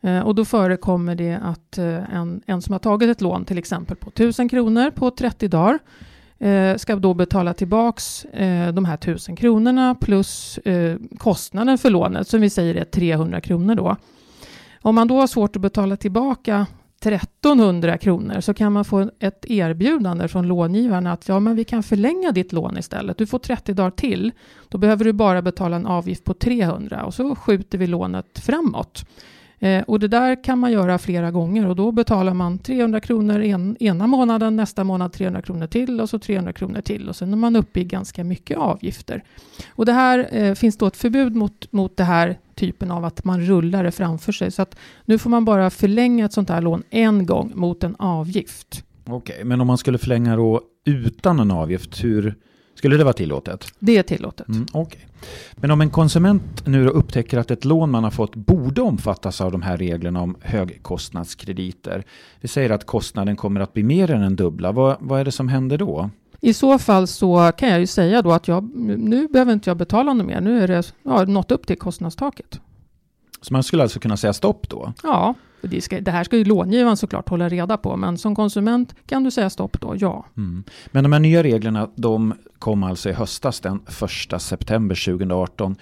Eh, 0.01 0.19
och 0.19 0.35
då 0.35 0.45
förekommer 0.45 1.15
det 1.15 1.39
att 1.43 1.77
eh, 1.77 2.15
en, 2.15 2.41
en 2.45 2.61
som 2.61 2.71
har 2.73 2.79
tagit 2.79 3.09
ett 3.09 3.21
lån, 3.21 3.45
till 3.45 3.57
exempel 3.57 3.97
på 3.97 4.09
1000 4.09 4.49
kronor 4.49 4.91
på 4.91 5.11
30 5.11 5.47
dagar, 5.47 5.79
eh, 6.39 6.77
ska 6.77 6.95
då 6.95 7.13
betala 7.13 7.53
tillbaks 7.53 8.25
eh, 8.25 8.73
de 8.73 8.85
här 8.85 8.95
1000 8.95 9.35
kronorna 9.35 9.95
plus 9.95 10.57
eh, 10.57 10.97
kostnaden 11.17 11.77
för 11.77 11.89
lånet, 11.89 12.27
som 12.27 12.41
vi 12.41 12.49
säger 12.49 12.75
är 12.75 12.83
300 12.83 13.41
kronor 13.41 13.75
då. 13.75 13.95
Om 14.81 14.95
man 14.95 15.07
då 15.07 15.19
har 15.19 15.27
svårt 15.27 15.55
att 15.55 15.61
betala 15.61 15.97
tillbaka 15.97 16.65
1300 17.09 17.97
kronor 17.97 18.41
så 18.41 18.53
kan 18.53 18.73
man 18.73 18.85
få 18.85 19.09
ett 19.19 19.45
erbjudande 19.49 20.27
från 20.27 20.47
långivaren 20.47 21.07
att 21.07 21.27
ja, 21.27 21.39
men 21.39 21.55
vi 21.55 21.63
kan 21.63 21.83
förlänga 21.83 22.31
ditt 22.31 22.51
lån 22.51 22.77
istället. 22.77 23.17
Du 23.17 23.27
får 23.27 23.39
30 23.39 23.73
dagar 23.73 23.91
till. 23.91 24.31
Då 24.69 24.77
behöver 24.77 25.05
du 25.05 25.13
bara 25.13 25.41
betala 25.41 25.75
en 25.75 25.85
avgift 25.85 26.23
på 26.23 26.33
300 26.33 27.05
och 27.05 27.13
så 27.13 27.35
skjuter 27.35 27.77
vi 27.77 27.87
lånet 27.87 28.39
framåt. 28.39 29.05
Eh, 29.63 29.83
och 29.83 29.99
det 29.99 30.07
där 30.07 30.43
kan 30.43 30.59
man 30.59 30.71
göra 30.71 30.97
flera 30.97 31.31
gånger 31.31 31.67
och 31.67 31.75
då 31.75 31.91
betalar 31.91 32.33
man 32.33 32.59
300 32.59 32.99
kronor 32.99 33.41
en, 33.41 33.77
ena 33.79 34.07
månaden, 34.07 34.55
nästa 34.55 34.83
månad 34.83 35.13
300 35.13 35.41
kronor 35.41 35.67
till 35.67 36.01
och 36.01 36.09
så 36.09 36.19
300 36.19 36.53
kronor 36.53 36.81
till 36.81 37.09
och 37.09 37.15
sen 37.15 37.33
är 37.33 37.37
man 37.37 37.55
uppe 37.55 37.79
i 37.79 37.83
ganska 37.83 38.23
mycket 38.23 38.57
avgifter. 38.57 39.23
Och 39.69 39.85
det 39.85 39.91
här 39.91 40.27
eh, 40.31 40.53
finns 40.53 40.77
då 40.77 40.87
ett 40.87 40.97
förbud 40.97 41.35
mot, 41.35 41.71
mot 41.71 41.97
det 41.97 42.03
här 42.03 42.39
typen 42.55 42.91
av 42.91 43.05
att 43.05 43.23
man 43.23 43.41
rullar 43.41 43.83
det 43.83 43.91
framför 43.91 44.31
sig. 44.31 44.51
Så 44.51 44.61
att 44.61 44.75
nu 45.05 45.17
får 45.17 45.29
man 45.29 45.45
bara 45.45 45.69
förlänga 45.69 46.25
ett 46.25 46.33
sånt 46.33 46.49
här 46.49 46.61
lån 46.61 46.83
en 46.89 47.25
gång 47.25 47.51
mot 47.55 47.83
en 47.83 47.95
avgift. 47.95 48.83
Okej, 49.05 49.43
men 49.43 49.61
om 49.61 49.67
man 49.67 49.77
skulle 49.77 49.97
förlänga 49.97 50.35
då 50.35 50.61
utan 50.85 51.39
en 51.39 51.51
avgift, 51.51 52.03
hur 52.03 52.35
skulle 52.81 52.97
det 52.97 53.03
vara 53.03 53.13
tillåtet? 53.13 53.73
Det 53.79 53.97
är 53.97 54.03
tillåtet. 54.03 54.47
Mm, 54.47 54.65
Okej. 54.71 55.07
Men 55.55 55.71
om 55.71 55.81
en 55.81 55.89
konsument 55.89 56.67
nu 56.67 56.87
upptäcker 56.87 57.37
att 57.37 57.51
ett 57.51 57.65
lån 57.65 57.91
man 57.91 58.03
har 58.03 58.11
fått 58.11 58.35
borde 58.35 58.81
omfattas 58.81 59.41
av 59.41 59.51
de 59.51 59.61
här 59.61 59.77
reglerna 59.77 60.21
om 60.21 60.35
högkostnadskrediter. 60.41 62.03
Vi 62.39 62.47
säger 62.47 62.69
att 62.69 62.85
kostnaden 62.85 63.35
kommer 63.35 63.61
att 63.61 63.73
bli 63.73 63.83
mer 63.83 64.11
än 64.11 64.21
en 64.21 64.35
dubbla. 64.35 64.71
Vad, 64.71 64.97
vad 64.99 65.19
är 65.19 65.25
det 65.25 65.31
som 65.31 65.47
händer 65.47 65.77
då? 65.77 66.09
I 66.39 66.53
så 66.53 66.79
fall 66.79 67.07
så 67.07 67.51
kan 67.57 67.69
jag 67.69 67.79
ju 67.79 67.87
säga 67.87 68.21
då 68.21 68.31
att 68.31 68.47
jag, 68.47 68.75
nu 68.75 69.27
behöver 69.27 69.53
inte 69.53 69.69
jag 69.69 69.77
betala 69.77 70.13
något 70.13 70.27
mer. 70.27 70.41
Nu 70.41 70.63
är 70.63 70.67
det 70.67 70.93
ja, 71.03 71.25
nått 71.25 71.51
upp 71.51 71.67
till 71.67 71.77
kostnadstaket. 71.77 72.59
Så 73.41 73.53
man 73.53 73.63
skulle 73.63 73.83
alltså 73.83 73.99
kunna 73.99 74.17
säga 74.17 74.33
stopp 74.33 74.69
då? 74.69 74.93
Ja, 75.03 75.35
det, 75.61 75.81
ska, 75.81 76.01
det 76.01 76.11
här 76.11 76.23
ska 76.23 76.37
ju 76.37 76.45
långivaren 76.45 76.97
såklart 76.97 77.29
hålla 77.29 77.49
reda 77.49 77.77
på, 77.77 77.97
men 77.97 78.17
som 78.17 78.35
konsument 78.35 78.95
kan 79.05 79.23
du 79.23 79.31
säga 79.31 79.49
stopp 79.49 79.81
då, 79.81 79.95
ja. 79.97 80.25
Mm. 80.37 80.63
Men 80.91 81.03
de 81.03 81.13
här 81.13 81.19
nya 81.19 81.43
reglerna, 81.43 81.89
de 81.95 82.33
kom 82.59 82.83
alltså 82.83 83.09
i 83.09 83.13
höstas 83.13 83.59
den 83.59 83.79
1 84.33 84.41
september 84.41 85.05
2018. 85.05 85.75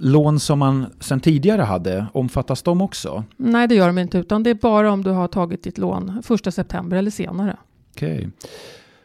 Lån 0.00 0.40
som 0.40 0.58
man 0.58 0.86
sedan 1.00 1.20
tidigare 1.20 1.62
hade, 1.62 2.06
omfattas 2.12 2.62
de 2.62 2.80
också? 2.80 3.24
Nej, 3.36 3.68
det 3.68 3.74
gör 3.74 3.86
de 3.86 3.98
inte, 3.98 4.18
utan 4.18 4.42
det 4.42 4.50
är 4.50 4.54
bara 4.54 4.92
om 4.92 5.04
du 5.04 5.10
har 5.10 5.28
tagit 5.28 5.62
ditt 5.62 5.78
lån 5.78 6.22
1 6.46 6.54
september 6.54 6.96
eller 6.96 7.10
senare. 7.10 7.56
Okej. 7.94 8.30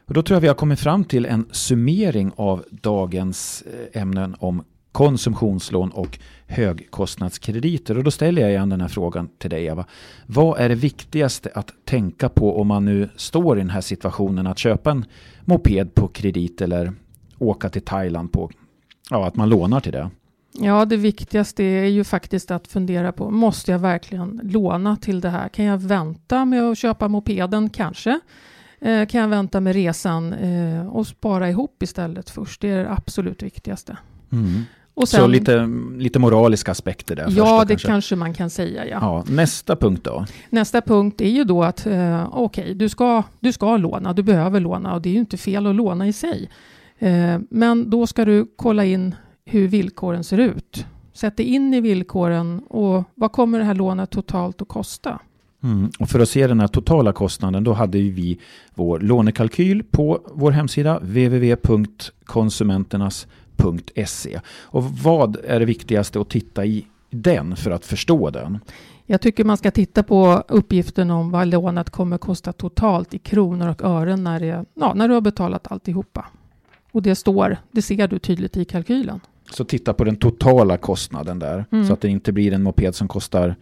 Och 0.05 0.13
då 0.13 0.21
tror 0.23 0.35
jag 0.35 0.41
vi 0.41 0.47
har 0.47 0.55
kommit 0.55 0.79
fram 0.79 1.03
till 1.03 1.25
en 1.25 1.45
summering 1.51 2.31
av 2.35 2.63
dagens 2.69 3.63
eh, 3.93 4.01
ämnen 4.01 4.35
om 4.39 4.63
konsumtionslån 4.91 5.89
och 5.89 6.19
högkostnadskrediter. 6.47 7.97
Och 7.97 8.03
då 8.03 8.11
ställer 8.11 8.41
jag 8.41 8.51
igen 8.51 8.69
den 8.69 8.81
här 8.81 8.87
frågan 8.87 9.29
till 9.37 9.49
dig 9.49 9.65
Eva. 9.65 9.85
Vad 10.25 10.59
är 10.59 10.69
det 10.69 10.75
viktigaste 10.75 11.51
att 11.55 11.71
tänka 11.85 12.29
på 12.29 12.61
om 12.61 12.67
man 12.67 12.85
nu 12.85 13.09
står 13.15 13.57
i 13.57 13.61
den 13.61 13.69
här 13.69 13.81
situationen 13.81 14.47
att 14.47 14.57
köpa 14.57 14.91
en 14.91 15.05
moped 15.41 15.95
på 15.95 16.07
kredit 16.07 16.61
eller 16.61 16.93
åka 17.37 17.69
till 17.69 17.81
Thailand 17.81 18.31
på, 18.31 18.51
ja 19.09 19.27
att 19.27 19.35
man 19.35 19.49
lånar 19.49 19.79
till 19.79 19.91
det? 19.91 20.09
Ja, 20.59 20.85
det 20.85 20.97
viktigaste 20.97 21.63
är 21.63 21.85
ju 21.85 22.03
faktiskt 22.03 22.51
att 22.51 22.67
fundera 22.67 23.11
på, 23.11 23.31
måste 23.31 23.71
jag 23.71 23.79
verkligen 23.79 24.41
låna 24.43 24.97
till 24.97 25.21
det 25.21 25.29
här? 25.29 25.49
Kan 25.49 25.65
jag 25.65 25.77
vänta 25.77 26.45
med 26.45 26.63
att 26.63 26.77
köpa 26.77 27.07
mopeden 27.07 27.69
kanske? 27.69 28.19
Eh, 28.79 29.05
kan 29.05 29.21
jag 29.21 29.27
vänta 29.27 29.59
med 29.59 29.73
resan 29.73 30.33
eh, 30.33 30.87
och 30.87 31.07
spara 31.07 31.49
ihop 31.49 31.83
istället 31.83 32.29
först? 32.29 32.61
Det 32.61 32.69
är 32.69 32.83
det 32.83 32.91
absolut 32.91 33.43
viktigaste. 33.43 33.97
Mm. 34.31 34.63
Och 34.95 35.07
Så 35.07 35.27
lite, 35.27 35.69
lite 35.97 36.19
moraliska 36.19 36.71
aspekter 36.71 37.15
där 37.15 37.27
Ja, 37.29 37.59
då, 37.59 37.65
det 37.65 37.75
kanske. 37.75 38.15
man 38.15 38.33
kan 38.33 38.49
säga. 38.49 38.85
Ja. 38.85 38.97
Ja, 39.01 39.23
nästa 39.27 39.75
punkt 39.75 40.03
då? 40.03 40.25
Nästa 40.49 40.81
punkt 40.81 41.21
är 41.21 41.29
ju 41.29 41.43
då 41.43 41.63
att 41.63 41.85
eh, 41.85 42.27
okej, 42.31 42.63
okay, 42.63 42.73
du, 42.73 42.89
ska, 42.89 43.23
du 43.39 43.53
ska 43.53 43.77
låna, 43.77 44.13
du 44.13 44.23
behöver 44.23 44.59
låna 44.59 44.93
och 44.93 45.01
det 45.01 45.09
är 45.09 45.13
ju 45.13 45.19
inte 45.19 45.37
fel 45.37 45.67
att 45.67 45.75
låna 45.75 46.07
i 46.07 46.13
sig. 46.13 46.49
Eh, 46.99 47.39
men 47.49 47.89
då 47.89 48.07
ska 48.07 48.25
du 48.25 48.45
kolla 48.55 48.85
in 48.85 49.15
hur 49.45 49.67
villkoren 49.67 50.23
ser 50.23 50.37
ut. 50.37 50.85
Sätt 51.13 51.37
dig 51.37 51.45
in 51.45 51.73
i 51.73 51.81
villkoren 51.81 52.59
och 52.59 53.03
vad 53.15 53.31
kommer 53.31 53.59
det 53.59 53.65
här 53.65 53.75
lånet 53.75 54.09
totalt 54.09 54.61
att 54.61 54.67
kosta? 54.67 55.19
Mm. 55.63 55.89
Och 55.99 56.09
för 56.09 56.19
att 56.19 56.29
se 56.29 56.47
den 56.47 56.59
här 56.59 56.67
totala 56.67 57.13
kostnaden 57.13 57.63
då 57.63 57.73
hade 57.73 57.97
vi 57.97 58.39
vår 58.73 58.99
lånekalkyl 58.99 59.83
på 59.83 60.19
vår 60.33 60.51
hemsida 60.51 60.99
www.konsumenternas.se. 60.99 63.27
Och 64.59 64.83
vad 64.83 65.37
är 65.43 65.59
det 65.59 65.65
viktigaste 65.65 66.19
att 66.21 66.29
titta 66.29 66.65
i 66.65 66.85
den 67.09 67.55
för 67.55 67.71
att 67.71 67.85
förstå 67.85 68.29
den? 68.29 68.59
Jag 69.05 69.21
tycker 69.21 69.43
man 69.43 69.57
ska 69.57 69.71
titta 69.71 70.03
på 70.03 70.43
uppgiften 70.47 71.11
om 71.11 71.31
vad 71.31 71.47
lånet 71.47 71.89
kommer 71.89 72.17
kosta 72.17 72.53
totalt 72.53 73.13
i 73.13 73.19
kronor 73.19 73.69
och 73.69 73.81
ören 73.81 74.23
när, 74.23 74.39
det, 74.39 74.65
ja, 74.73 74.93
när 74.93 75.07
du 75.07 75.13
har 75.13 75.21
betalat 75.21 75.71
alltihopa. 75.71 76.25
Och 76.91 77.01
det 77.01 77.15
står, 77.15 77.57
det 77.71 77.81
ser 77.81 78.07
du 78.07 78.19
tydligt 78.19 78.57
i 78.57 78.65
kalkylen. 78.65 79.19
Så 79.51 79.65
titta 79.65 79.93
på 79.93 80.03
den 80.03 80.15
totala 80.15 80.77
kostnaden 80.77 81.39
där 81.39 81.65
mm. 81.71 81.87
så 81.87 81.93
att 81.93 82.01
det 82.01 82.07
inte 82.07 82.31
blir 82.31 82.53
en 82.53 82.63
moped 82.63 82.95
som 82.95 83.07
kostar 83.07 83.55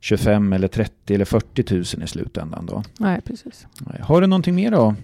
25 0.00 0.52
eller 0.52 0.68
30 0.68 1.14
eller 1.14 1.24
40 1.24 1.74
000 1.74 1.82
i 1.82 2.06
slutändan 2.06 2.66
då. 2.66 2.82
Nej, 2.98 3.20
precis. 3.20 3.66
Har 4.00 4.20
du 4.20 4.26
någonting 4.26 4.54
mer 4.54 4.72
att 4.72 4.94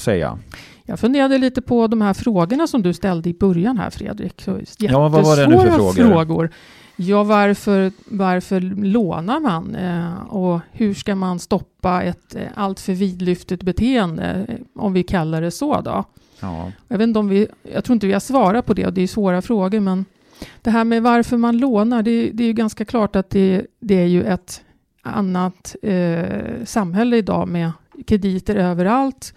säga? 0.00 0.38
Jag 0.86 1.00
funderade 1.00 1.38
lite 1.38 1.62
på 1.62 1.86
de 1.86 2.00
här 2.00 2.14
frågorna 2.14 2.66
som 2.66 2.82
du 2.82 2.92
ställde 2.92 3.30
i 3.30 3.34
början 3.34 3.78
här 3.78 3.90
Fredrik. 3.90 4.42
Så 4.42 4.60
ja, 4.78 5.08
vad 5.08 5.24
var 5.24 5.36
det 5.36 5.46
nu 5.46 5.56
för 5.58 5.70
frågor? 5.70 5.92
frågor. 5.92 6.50
Ja, 6.96 7.22
varför, 7.24 7.92
varför 8.04 8.60
lånar 8.60 9.40
man? 9.40 9.74
Eh, 9.74 10.20
och 10.28 10.60
hur 10.72 10.94
ska 10.94 11.14
man 11.14 11.38
stoppa 11.38 12.02
ett 12.02 12.34
eh, 12.34 12.42
alltför 12.54 12.92
vidlyftigt 12.92 13.62
beteende, 13.62 14.46
eh, 14.48 14.82
om 14.82 14.92
vi 14.92 15.02
kallar 15.02 15.42
det 15.42 15.50
så 15.50 15.80
då? 15.80 16.04
Ja. 16.40 16.72
Jag, 16.88 16.98
vet 16.98 17.06
inte 17.06 17.18
om 17.18 17.28
vi, 17.28 17.48
jag 17.72 17.84
tror 17.84 17.94
inte 17.94 18.06
vi 18.06 18.12
har 18.12 18.20
svarat 18.20 18.66
på 18.66 18.74
det, 18.74 18.86
och 18.86 18.92
det 18.92 19.02
är 19.02 19.06
svåra 19.06 19.42
frågor, 19.42 19.80
men 19.80 20.04
det 20.62 20.70
här 20.70 20.84
med 20.84 21.02
varför 21.02 21.36
man 21.36 21.58
lånar, 21.58 22.02
det, 22.02 22.30
det 22.30 22.42
är 22.42 22.46
ju 22.46 22.52
ganska 22.52 22.84
klart 22.84 23.16
att 23.16 23.30
det, 23.30 23.66
det 23.80 23.94
är 23.94 24.06
ju 24.06 24.24
ett 24.24 24.62
annat 25.02 25.76
eh, 25.82 26.64
samhälle 26.64 27.16
idag 27.16 27.48
med 27.48 27.70
krediter 28.06 28.56
överallt. 28.56 29.34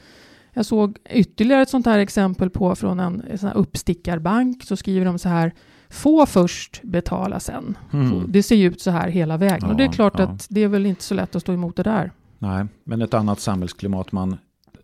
Jag 0.60 0.65
såg 0.65 0.98
ytterligare 1.10 1.62
ett 1.62 1.69
sånt 1.69 1.86
här 1.86 2.00
exempel 2.00 2.50
på 2.50 2.76
från 2.76 3.00
en, 3.00 3.24
en 3.30 3.38
sån 3.38 3.52
uppstickarbank. 3.52 4.63
Så 4.63 4.76
skriver 4.76 5.06
de 5.06 5.19
så 5.19 5.30
här, 5.30 5.54
få 5.89 6.26
först, 6.26 6.82
betala 6.84 7.39
sen. 7.39 7.78
Mm. 7.93 8.24
Det 8.28 8.43
ser 8.43 8.56
ju 8.56 8.67
ut 8.67 8.82
så 8.82 8.91
här 8.91 9.10
hela 9.10 9.38
vägen. 9.38 9.60
Ja, 9.62 9.69
och 9.69 9.76
det 9.76 9.84
är 9.84 9.91
klart 9.91 10.13
ja. 10.17 10.24
att 10.24 10.48
det 10.50 10.63
är 10.63 10.67
väl 10.67 10.86
inte 10.86 11.04
så 11.04 11.13
lätt 11.13 11.36
att 11.36 11.41
stå 11.41 11.54
emot 11.54 11.76
det 11.76 11.84
där. 11.84 12.12
Nej, 12.39 12.65
men 12.84 13.02
ett 13.02 13.13
annat 13.13 13.39
samhällsklimat. 13.39 14.12
Man, 14.12 14.38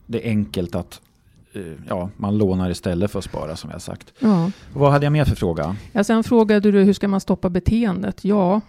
det 0.05 0.27
är 0.27 0.29
enkelt 0.29 0.75
att 0.75 1.01
Eh, 1.55 1.61
ja, 1.89 2.09
man 2.17 2.37
lånar 2.37 2.69
istället 2.69 3.11
för 3.11 3.19
att 3.19 3.25
spara 3.25 3.55
som 3.55 3.69
jag 3.69 3.81
sagt. 3.81 4.13
Ja. 4.19 4.51
Vad 4.73 4.91
hade 4.91 5.05
jag 5.05 5.13
mer 5.13 5.25
för 5.25 5.35
fråga? 5.35 5.75
Ja, 5.91 6.03
sen 6.03 6.23
frågade 6.23 6.71
du 6.71 6.83
hur 6.83 6.93
ska 6.93 7.07
man 7.07 7.21
stoppa 7.21 7.49
beteendet? 7.49 8.25
Ja, 8.25 8.61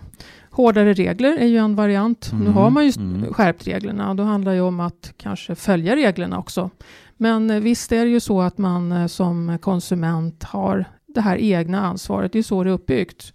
hårdare 0.56 0.92
regler 0.92 1.36
är 1.36 1.46
ju 1.46 1.56
en 1.56 1.76
variant. 1.76 2.32
Mm. 2.32 2.44
Nu 2.44 2.50
har 2.50 2.70
man 2.70 2.86
ju 2.86 2.92
mm. 2.96 3.32
skärpt 3.34 3.66
reglerna 3.66 4.10
och 4.10 4.16
då 4.16 4.22
handlar 4.22 4.54
det 4.54 4.60
om 4.60 4.80
att 4.80 5.12
kanske 5.16 5.54
följa 5.54 5.96
reglerna 5.96 6.38
också. 6.38 6.70
Men 7.16 7.50
eh, 7.50 7.60
visst 7.60 7.92
är 7.92 8.04
det 8.04 8.10
ju 8.10 8.20
så 8.20 8.40
att 8.40 8.58
man 8.58 8.92
eh, 8.92 9.06
som 9.06 9.58
konsument 9.62 10.44
har 10.44 10.84
det 11.06 11.20
här 11.20 11.36
egna 11.36 11.80
ansvaret. 11.86 12.32
Det 12.32 12.38
är 12.38 12.42
så 12.42 12.64
det 12.64 12.70
är 12.70 12.74
uppbyggt. 12.74 13.32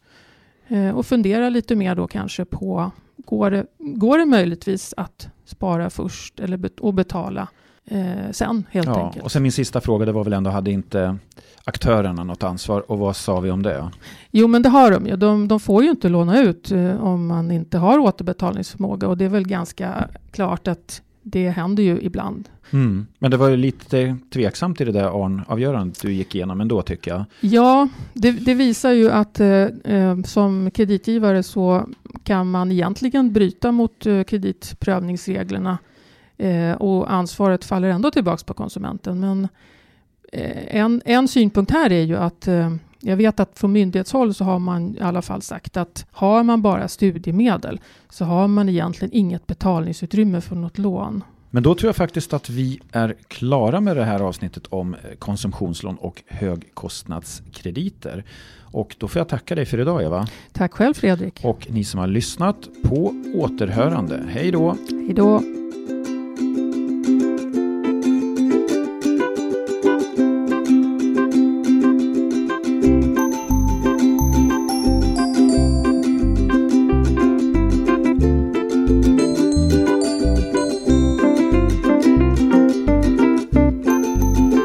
Och 0.93 1.05
fundera 1.05 1.49
lite 1.49 1.75
mer 1.75 1.95
då 1.95 2.07
kanske 2.07 2.45
på 2.45 2.91
Går 3.25 3.51
det, 3.51 3.65
går 3.77 4.17
det 4.17 4.25
möjligtvis 4.25 4.93
att 4.97 5.29
spara 5.45 5.89
först 5.89 6.39
eller 6.39 6.57
bet 6.57 6.79
och 6.79 6.93
betala 6.93 7.47
eh, 7.91 8.32
sen 8.32 8.63
helt 8.71 8.88
ja, 8.88 9.06
enkelt. 9.06 9.25
Och 9.25 9.32
sen 9.32 9.43
min 9.43 9.51
sista 9.51 9.82
fråga, 9.82 10.06
det 10.06 10.12
var 10.12 10.23
väl 10.23 10.34
ändå, 10.34 10.49
hade 10.49 10.71
inte 10.71 11.17
aktörerna 11.63 12.23
något 12.23 12.43
ansvar 12.43 12.91
och 12.91 12.99
vad 12.99 13.15
sa 13.15 13.39
vi 13.39 13.51
om 13.51 13.63
det? 13.63 13.91
Jo 14.32 14.47
men 14.47 14.62
det 14.62 14.69
har 14.69 14.91
de 14.91 15.08
ju. 15.08 15.15
De, 15.15 15.47
de 15.47 15.60
får 15.60 15.84
ju 15.84 15.89
inte 15.89 16.10
låna 16.10 16.41
ut 16.41 16.71
eh, 16.71 17.04
om 17.04 17.27
man 17.27 17.51
inte 17.51 17.77
har 17.77 17.99
återbetalningsförmåga 17.99 19.08
och 19.08 19.17
det 19.17 19.25
är 19.25 19.30
väl 19.30 19.47
ganska 19.47 20.08
klart 20.32 20.67
att 20.67 21.01
det 21.21 21.49
händer 21.49 21.84
ju 21.84 22.02
ibland. 22.02 22.50
Mm. 22.71 23.08
Men 23.19 23.31
det 23.31 23.37
var 23.37 23.50
ju 23.50 23.58
lite 23.58 24.17
tveksamt 24.33 24.81
i 24.81 24.85
det 24.85 24.92
där 24.92 25.23
ARN-avgörandet 25.23 26.02
du 26.02 26.13
gick 26.13 26.35
igenom 26.35 26.62
ändå 26.62 26.81
tycker 26.81 27.12
jag. 27.12 27.23
Ja, 27.39 27.87
det, 28.13 28.31
det 28.31 28.54
visar 28.54 28.92
ju 28.92 29.12
att 29.12 29.39
eh, 29.39 29.48
eh 29.48 30.21
som 30.25 30.71
kreditgivare 30.71 31.44
så 31.44 31.85
kan 32.23 32.52
man 32.52 32.71
egentligen 32.71 33.33
bryta 33.33 33.71
mot 33.71 34.06
eh, 34.06 34.23
kreditprövningsreglerna 34.23 35.77
Eh, 36.42 36.73
och 36.73 37.13
ansvaret 37.13 37.65
faller 37.65 37.89
ändå 37.89 38.12
tillbaka 38.12 38.44
på 38.46 38.54
konsumenten. 38.54 39.19
Men 39.19 39.48
eh, 40.31 40.75
en, 40.75 41.02
en 41.06 41.27
synpunkt 41.27 41.71
här 41.71 41.92
är 41.92 42.04
ju 42.04 42.17
att 42.17 42.48
eh, 42.48 42.75
jag 43.00 43.17
vet 43.17 43.39
att 43.39 43.60
från 43.60 43.71
myndighetshåll 43.71 44.33
så 44.33 44.44
har 44.44 44.60
man 44.60 44.96
i 44.98 45.02
alla 45.02 45.21
fall 45.21 45.42
sagt 45.42 45.77
att 45.77 46.06
har 46.12 46.44
man 46.44 46.62
bara 46.62 46.87
studiemedel 46.87 47.79
så 48.10 48.25
har 48.25 48.48
man 48.48 48.69
egentligen 48.69 49.13
inget 49.13 49.48
betalningsutrymme 49.48 50.42
för 50.42 50.56
något 50.56 50.77
lån. 50.77 51.23
Men 51.50 51.63
då 51.63 51.75
tror 51.75 51.87
jag 51.87 51.96
faktiskt 51.96 52.33
att 52.33 52.50
vi 52.50 52.79
är 52.92 53.15
klara 53.27 53.81
med 53.81 53.98
det 53.98 54.06
här 54.06 54.19
avsnittet 54.19 54.67
om 54.67 54.96
konsumtionslån 55.19 55.96
och 55.96 56.23
högkostnadskrediter. 56.27 58.23
Och 58.60 58.96
då 59.00 59.08
får 59.08 59.19
jag 59.19 59.29
tacka 59.29 59.56
dig 59.56 59.65
för 59.65 59.79
idag 59.79 60.04
Eva. 60.04 60.27
Tack 60.52 60.73
själv 60.73 60.94
Fredrik. 60.94 61.39
Och 61.44 61.67
ni 61.69 61.83
som 61.83 62.00
har 62.00 62.08
lyssnat 62.08 62.69
på 62.83 63.13
återhörande. 63.35 64.23
Hej 64.29 64.52
då! 64.52 64.75
Hej 64.89 65.13
då! 65.13 65.60